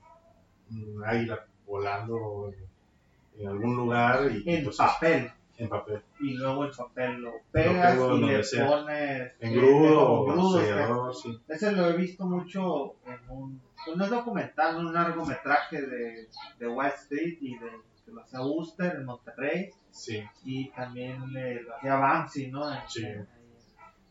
[0.70, 5.30] un águila volando en, en algún lugar y en pues, papel.
[5.56, 6.02] en papel.
[6.20, 8.66] Y luego el papel lo pegas y le sea.
[8.66, 9.32] pones.
[9.40, 11.40] En eh, o sellador, sí.
[11.48, 13.60] Ese lo he visto mucho en un.
[13.96, 16.28] no es documental, un largometraje de,
[16.58, 17.70] de Wall Street y de
[18.04, 19.70] que lo hacía Buster en Monterrey.
[19.90, 20.22] Sí.
[20.44, 22.70] Y también eh, lo hacía Banksy, ¿no?
[22.72, 23.04] En- Sí.
[23.06, 23.26] en-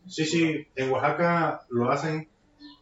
[0.06, 2.28] sí, sí, en Oaxaca lo hacen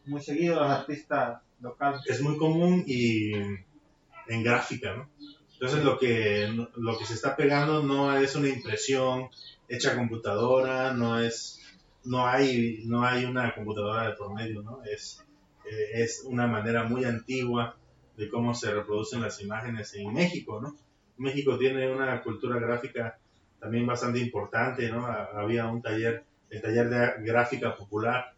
[0.06, 2.00] muy seguido los artistas locales.
[2.06, 5.08] es muy común y en gráfica, ¿no?
[5.52, 9.28] Entonces lo que, lo que se está pegando no es una impresión
[9.68, 11.60] hecha a computadora, no es,
[12.04, 14.82] no hay, no hay una computadora de por medio, ¿no?
[14.84, 15.24] Es,
[15.64, 17.76] eh, es una manera muy antigua
[18.16, 20.76] de cómo se reproducen las imágenes en México, ¿no?
[21.16, 23.18] México tiene una cultura gráfica
[23.58, 25.06] también bastante importante, ¿no?
[25.06, 28.34] Ha- Había un taller, el taller de gráfica popular,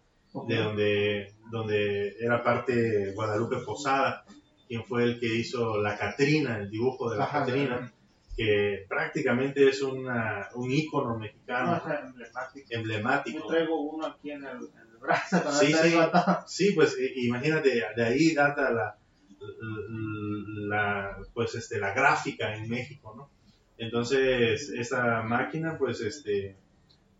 [0.46, 4.24] de donde, donde era parte Guadalupe Posada,
[4.66, 7.92] quien fue el que hizo la Catrina, el dibujo de la Ajá, Catrina,
[8.36, 12.68] que prácticamente es una, un ícono No, mexicano es emblemático.
[12.70, 13.46] Yo emblemático.
[13.48, 15.42] traigo uno aquí en el, en el brazo.
[15.42, 15.96] cuando Sí, sí.
[16.46, 18.98] Sí, pues imagínate, de ahí data la,
[20.68, 23.30] la, pues, este, la gráfica en México, ¿no?
[23.78, 26.56] Entonces, esa máquina, pues, este,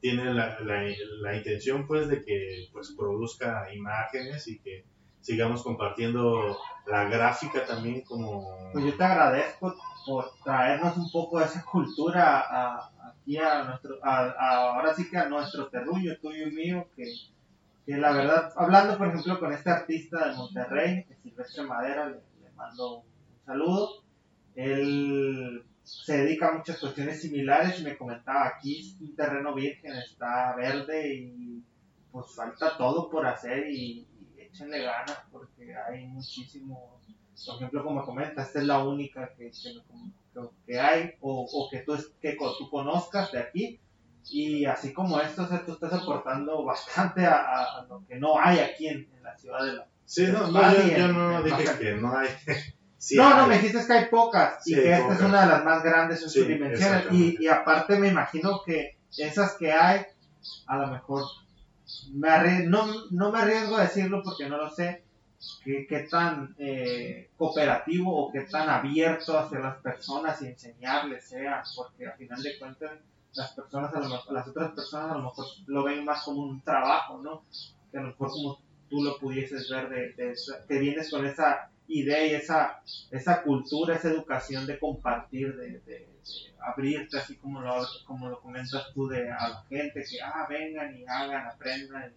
[0.00, 0.82] tiene la, la,
[1.22, 4.84] la intención, pues, de que, pues, produzca imágenes y que
[5.20, 8.70] sigamos compartiendo la gráfica también como...
[8.72, 9.74] Pues yo te agradezco
[10.06, 15.10] por traernos un poco de esa cultura a- aquí a nuestro, a, a- ahora sí
[15.10, 17.04] que a nuestro terruño, tuyo y mío, que,
[17.84, 22.50] que la verdad, hablando por ejemplo con este artista de Monterrey, Silvestre Madera, le, le
[22.54, 23.04] mando un
[23.44, 24.02] saludo,
[24.54, 29.94] él se dedica a muchas cuestiones similares y me comentaba, aquí es un terreno virgen,
[29.96, 31.62] está verde y
[32.12, 36.98] pues falta todo por hacer y, y échenle ganas porque hay muchísimo
[37.46, 41.78] por ejemplo, como comentas, esta es la única que, que, que- hay o, o que,
[41.78, 43.80] tú, es- que tú conozcas de aquí.
[44.30, 48.16] Y así como esto, o sea, tú estás aportando bastante a, a- a lo que
[48.16, 49.86] no hay aquí en, en la ciudad de la...
[50.04, 50.58] Sí, no, no,
[50.98, 52.28] yo, no dije que no hay.
[52.98, 53.48] Sí no, no, hay.
[53.48, 56.22] me dijiste que hay pocas Sí, y que esta es una de las más grandes
[56.22, 57.02] en Sí, su dimensión.
[57.12, 60.04] Y, aparte me imagino que esas que hay,
[60.66, 61.24] a lo mejor,
[62.12, 65.04] me no, no me arriesgo a decirlo porque no lo sé,
[65.64, 71.62] qué, qué tan eh, cooperativo o qué tan abierto hacia las personas y enseñarles sea,
[71.76, 72.92] porque a final de cuentas
[73.34, 76.42] las personas, a lo mejor, las otras personas a lo mejor lo ven más como
[76.42, 77.44] un trabajo, ¿no?
[77.92, 81.24] Que a lo mejor como tú lo pudieses ver de, de esa- que vienes con
[81.26, 82.80] esa idea y esa,
[83.10, 86.08] esa cultura, esa educación de compartir, de, de- de
[86.60, 90.94] abrirte así como lo, como lo comentas tú de a la gente, que ah, vengan
[90.96, 92.12] y hagan, aprendan.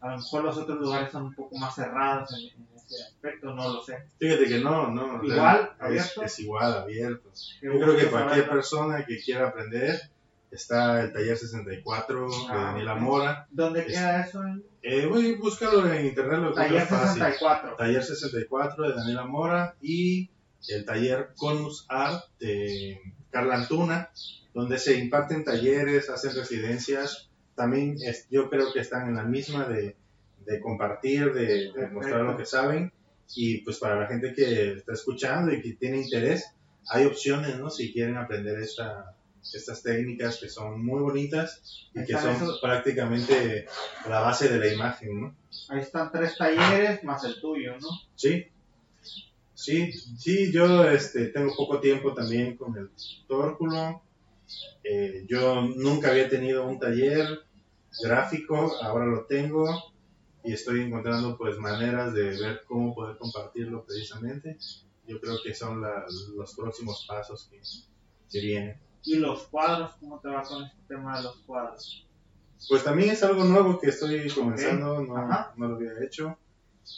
[0.00, 3.52] A lo mejor los otros lugares son un poco más cerrados en, en ese aspecto,
[3.54, 3.98] no lo sé.
[4.18, 5.22] Fíjate que no, no.
[5.24, 6.22] Igual, es, abierto.
[6.22, 7.30] es igual, abierto.
[7.60, 8.52] Qué Yo creo que cualquier saberlo.
[8.52, 10.00] persona que quiera aprender,
[10.50, 13.00] está el taller 64 de Ah, Daniela ok.
[13.00, 13.46] Mora.
[13.50, 14.42] ¿Dónde Es- queda eso?
[14.44, 17.22] En Eh, voy a buscarlo en internet, lo Taller fácil.
[17.22, 17.76] 64.
[17.76, 20.30] Taller 64 de Daniela Mora y
[20.68, 24.10] el taller Conus Art de Carla Antuna,
[24.54, 27.28] donde se imparten talleres, hacen residencias.
[27.56, 29.96] También es- yo creo que están en la misma de,
[30.44, 32.92] de compartir, de, de mostrar lo que saben.
[33.34, 36.44] Y pues para la gente que está escuchando y que tiene interés,
[36.88, 37.70] hay opciones, ¿no?
[37.70, 39.16] Si quieren aprender esta,
[39.52, 43.66] estas técnicas que son muy bonitas y que son esos- prácticamente
[44.08, 45.36] la base de la imagen, ¿no?
[45.68, 47.88] Ahí están tres talleres más el tuyo, ¿no?
[48.14, 48.46] Sí.
[49.54, 52.90] Sí, sí, yo este, tengo poco tiempo también con el
[53.26, 54.02] tórculo.
[54.84, 57.26] Eh, yo nunca había tenido un taller
[58.02, 59.66] gráfico, ahora lo tengo
[60.44, 64.58] y estoy encontrando pues maneras de ver cómo poder compartirlo precisamente.
[65.06, 65.82] Yo creo que son
[66.36, 67.60] los próximos pasos que,
[68.30, 68.78] que vienen.
[69.06, 69.92] ¿Y los cuadros?
[70.00, 72.04] ¿Cómo te va con este tema de los cuadros?
[72.68, 76.36] Pues también es algo nuevo que estoy comenzando, no, no, lo había hecho.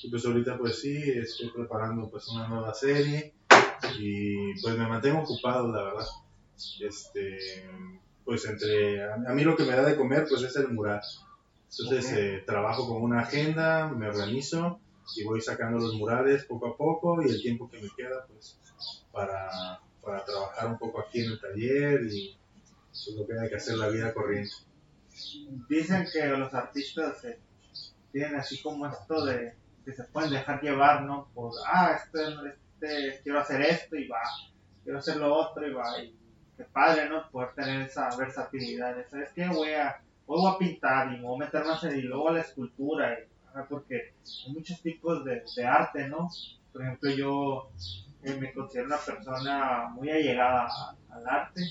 [0.02, 3.34] Y pues ahorita pues sí, estoy preparando pues una nueva serie
[3.98, 6.06] y pues me mantengo ocupado, la verdad.
[6.80, 7.38] Este,
[8.24, 11.02] pues entre, a, mí lo que me da de comer pues es el mural.
[11.70, 14.80] Entonces eh, trabajo con una agenda, me organizo
[15.14, 18.59] y voy sacando los murales poco a poco y el tiempo que me queda pues
[19.12, 22.34] para, para trabajar un poco aquí en el taller y
[22.88, 24.54] pues, lo que hay que hacer la vida corriente.
[25.68, 27.38] Dicen que los artistas eh,
[28.11, 29.54] tienen así como esto de
[29.84, 31.28] que se pueden dejar llevar, ¿no?
[31.34, 34.20] Por, ah, este, este, quiero hacer esto y va,
[34.82, 36.16] quiero hacer lo otro y va, y
[36.56, 37.30] qué padre, ¿no?
[37.30, 39.46] Poder tener esa versatilidad, ¿sabes qué?
[39.48, 42.32] Voy a, voy a pintar y me voy a meter más en, y luego a
[42.32, 43.18] la escultura,
[43.68, 44.14] porque
[44.46, 46.30] hay muchos tipos de, de arte, ¿no?
[46.72, 47.70] Por ejemplo, yo
[48.37, 50.68] me considero una persona muy allegada
[51.11, 51.62] al arte.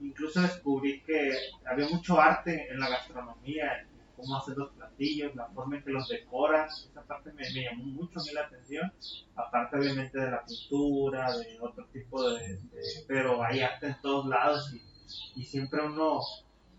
[0.00, 1.32] Incluso descubrí que
[1.66, 3.86] había mucho arte en la gastronomía,
[4.16, 8.20] cómo hacer los platillos, la forma en que los decoras, esa parte me, llamó mucho
[8.20, 8.92] a mí la atención,
[9.34, 12.60] aparte obviamente de la pintura, de otro tipo de,
[13.06, 14.74] pero hay arte en todos lados
[15.34, 16.20] y, siempre uno,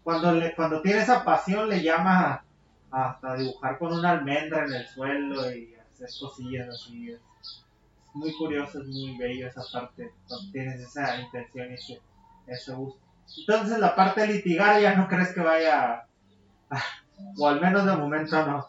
[0.04, 2.44] cuando, le, cuando tiene esa pasión le llama
[2.92, 7.16] hasta dibujar con una almendra en el suelo y hacer cosillas así,
[8.16, 12.01] muy curioso, es muy bello esa parte, cuando tienes esa intención y ese,
[12.47, 12.99] ese gusto.
[13.38, 16.07] Entonces la parte litigaria no crees que vaya,
[17.38, 18.68] o al menos de momento no.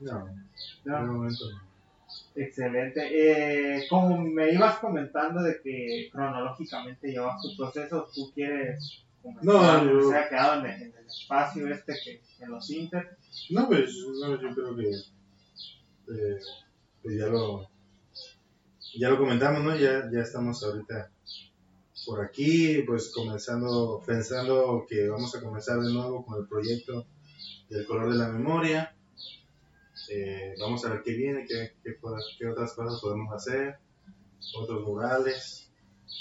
[0.00, 0.28] No,
[0.84, 1.64] de momento no.
[2.36, 3.08] Excelente.
[3.12, 9.04] Eh, como me ibas comentando de que cronológicamente llevas tu proceso, tú quieres
[9.42, 10.10] no, yo...
[10.10, 13.16] se ha quedado en el, espacio este que en los Inter.
[13.50, 16.38] No, pues no, yo creo que, eh,
[17.02, 17.68] pues, ya lo
[18.98, 19.76] ya lo comentamos, ¿no?
[19.76, 21.10] Ya, ya estamos ahorita
[22.06, 27.06] por aquí, pues comenzando, pensando que vamos a comenzar de nuevo con el proyecto
[27.68, 28.94] del color de la memoria.
[30.10, 31.96] Eh, vamos a ver qué viene, qué, qué,
[32.38, 33.78] qué, otras cosas podemos hacer,
[34.58, 35.70] otros murales.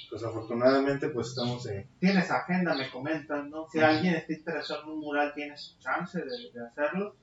[0.09, 1.87] Pues afortunadamente pues estamos en...
[1.99, 3.67] Tienes agenda, me comentan, ¿no?
[3.71, 7.15] Si alguien está interesado en un mural, ¿tienes chance de, hacerlo?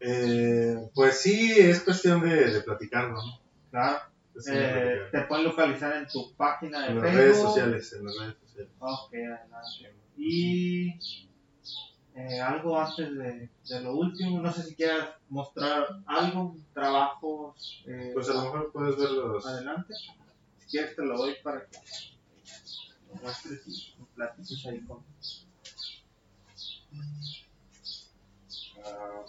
[0.00, 3.40] Eh, pues sí, es cuestión de, de platicarlo, ¿no?
[3.70, 3.98] Claro.
[4.46, 7.08] Eh, te pueden localizar en tu página de en Facebook.
[7.08, 8.72] En las redes sociales, en las redes sociales.
[8.78, 9.94] Ok, adelante.
[10.16, 10.94] Y
[12.14, 17.84] eh, algo antes de, de, lo último, no sé si quieras mostrar algo, trabajos.
[17.86, 19.46] Eh, pues a lo mejor puedes verlos.
[19.46, 19.94] Adelante.
[20.58, 21.78] Si quieres te lo doy para que
[23.22, 24.98] muestres y platiques ahí con.
[28.78, 29.24] Uh,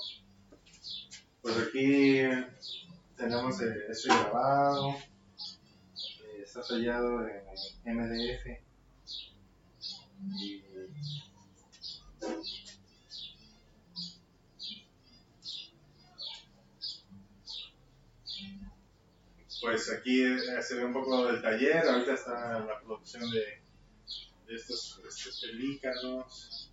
[1.41, 2.21] pues aquí
[3.19, 8.45] tenemos eh, esto grabado, eh, está sellado en MDF.
[10.39, 10.63] Y,
[19.61, 23.61] pues aquí eh, se ve un poco del taller, ahorita está la producción de,
[24.47, 26.71] de estos, estos pelícanos.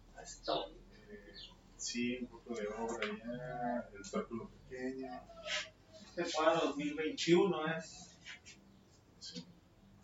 [1.09, 1.35] Eh,
[1.77, 5.09] sí, un poco de obra allá, el círculo pequeño
[6.17, 8.17] este cuadro 2021 es.
[9.19, 9.45] Sí,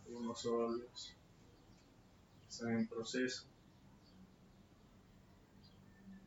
[0.09, 1.17] unos óleos.
[2.49, 3.47] Están en proceso.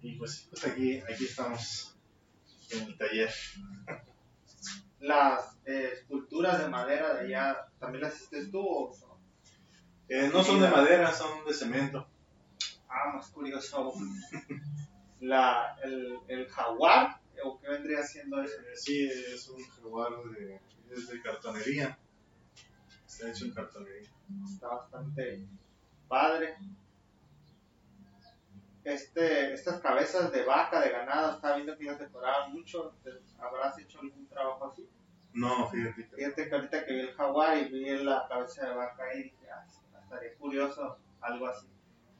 [0.01, 1.95] Y pues, pues aquí, aquí estamos
[2.71, 3.31] en el taller.
[4.99, 9.19] Las eh, esculturas de madera de allá, ¿también las hiciste tú o son?
[10.09, 12.07] Eh, no son de madera, son de cemento.
[12.89, 13.93] Ah, más curioso.
[15.19, 18.59] La, el, el jaguar o qué vendría siendo eso?
[18.61, 20.59] Eh, sí, es un jaguar de,
[20.91, 21.97] es de cartonería.
[23.05, 24.09] Está hecho en cartonería.
[24.51, 25.45] Está bastante
[26.07, 26.55] padre.
[28.83, 32.93] Este, estas cabezas de vaca, de ganado, estaba viendo que las decoraban mucho.
[33.39, 34.87] ¿Habrás hecho algún trabajo así?
[35.33, 36.03] No, fíjate.
[36.15, 39.49] Fíjate que ahorita que vi el jaguar y vi la cabeza de vaca ahí, dije,
[39.51, 39.65] ah,
[40.01, 41.67] estaría curioso algo así.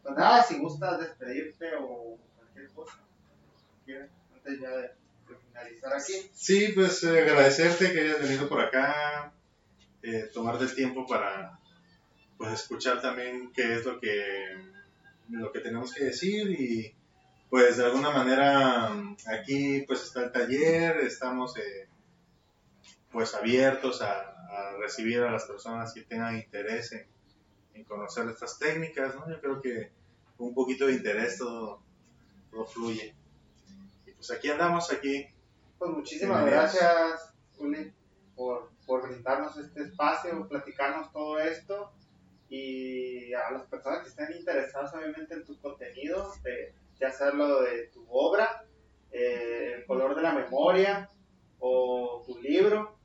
[0.01, 2.99] Pues nada, si gustas despedirte o cualquier cosa,
[3.85, 4.11] ¿quieres?
[4.33, 4.91] Antes ya de
[6.33, 9.33] Sí, pues eh, agradecerte que hayas venido por acá,
[10.03, 11.59] eh, tomarte el tiempo para
[12.37, 14.75] pues escuchar también qué es lo que
[15.29, 16.93] lo que tenemos que decir y
[17.49, 18.91] pues de alguna manera
[19.27, 21.87] aquí pues está el taller, estamos eh,
[23.11, 24.31] pues abiertos a,
[24.79, 26.91] recibir a las personas que tengan interés
[27.73, 29.29] en, conocer estas técnicas, ¿no?
[29.29, 29.91] Yo creo que
[30.37, 31.81] un poquito de interés todo,
[32.51, 33.13] todo fluye.
[34.27, 35.27] Pues aquí andamos, aquí.
[35.77, 37.93] Pues muchísimas gracias, Juli,
[38.35, 41.91] por, por brindarnos este espacio, platicarnos todo esto
[42.49, 47.89] y a las personas que estén interesadas obviamente en tu contenido, de, de hacerlo de
[47.89, 48.65] tu obra,
[49.11, 51.07] eh, el color de la memoria
[51.59, 52.97] o tu libro,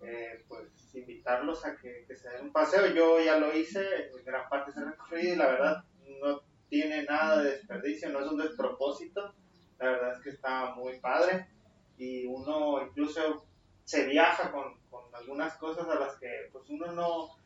[0.00, 2.86] eh, pues invitarlos a que, que, se den un paseo.
[2.94, 3.80] Yo ya lo hice,
[4.16, 5.84] en gran parte se recorrido y la verdad
[6.22, 9.34] no tiene nada de desperdicio, no es un despropósito,
[9.80, 11.48] la verdad es que está muy padre
[11.96, 13.46] y uno incluso
[13.84, 17.36] se viaja con, con algunas cosas a las que pues uno no,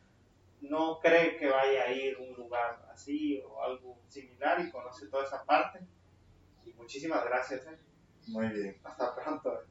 [0.61, 5.07] no cree que vaya a ir a un lugar así o algo similar y conoce
[5.07, 5.79] toda esa parte.
[6.65, 7.65] Y muchísimas gracias.
[7.67, 7.77] ¿eh?
[8.27, 8.77] Muy bien.
[8.83, 9.63] Hasta pronto.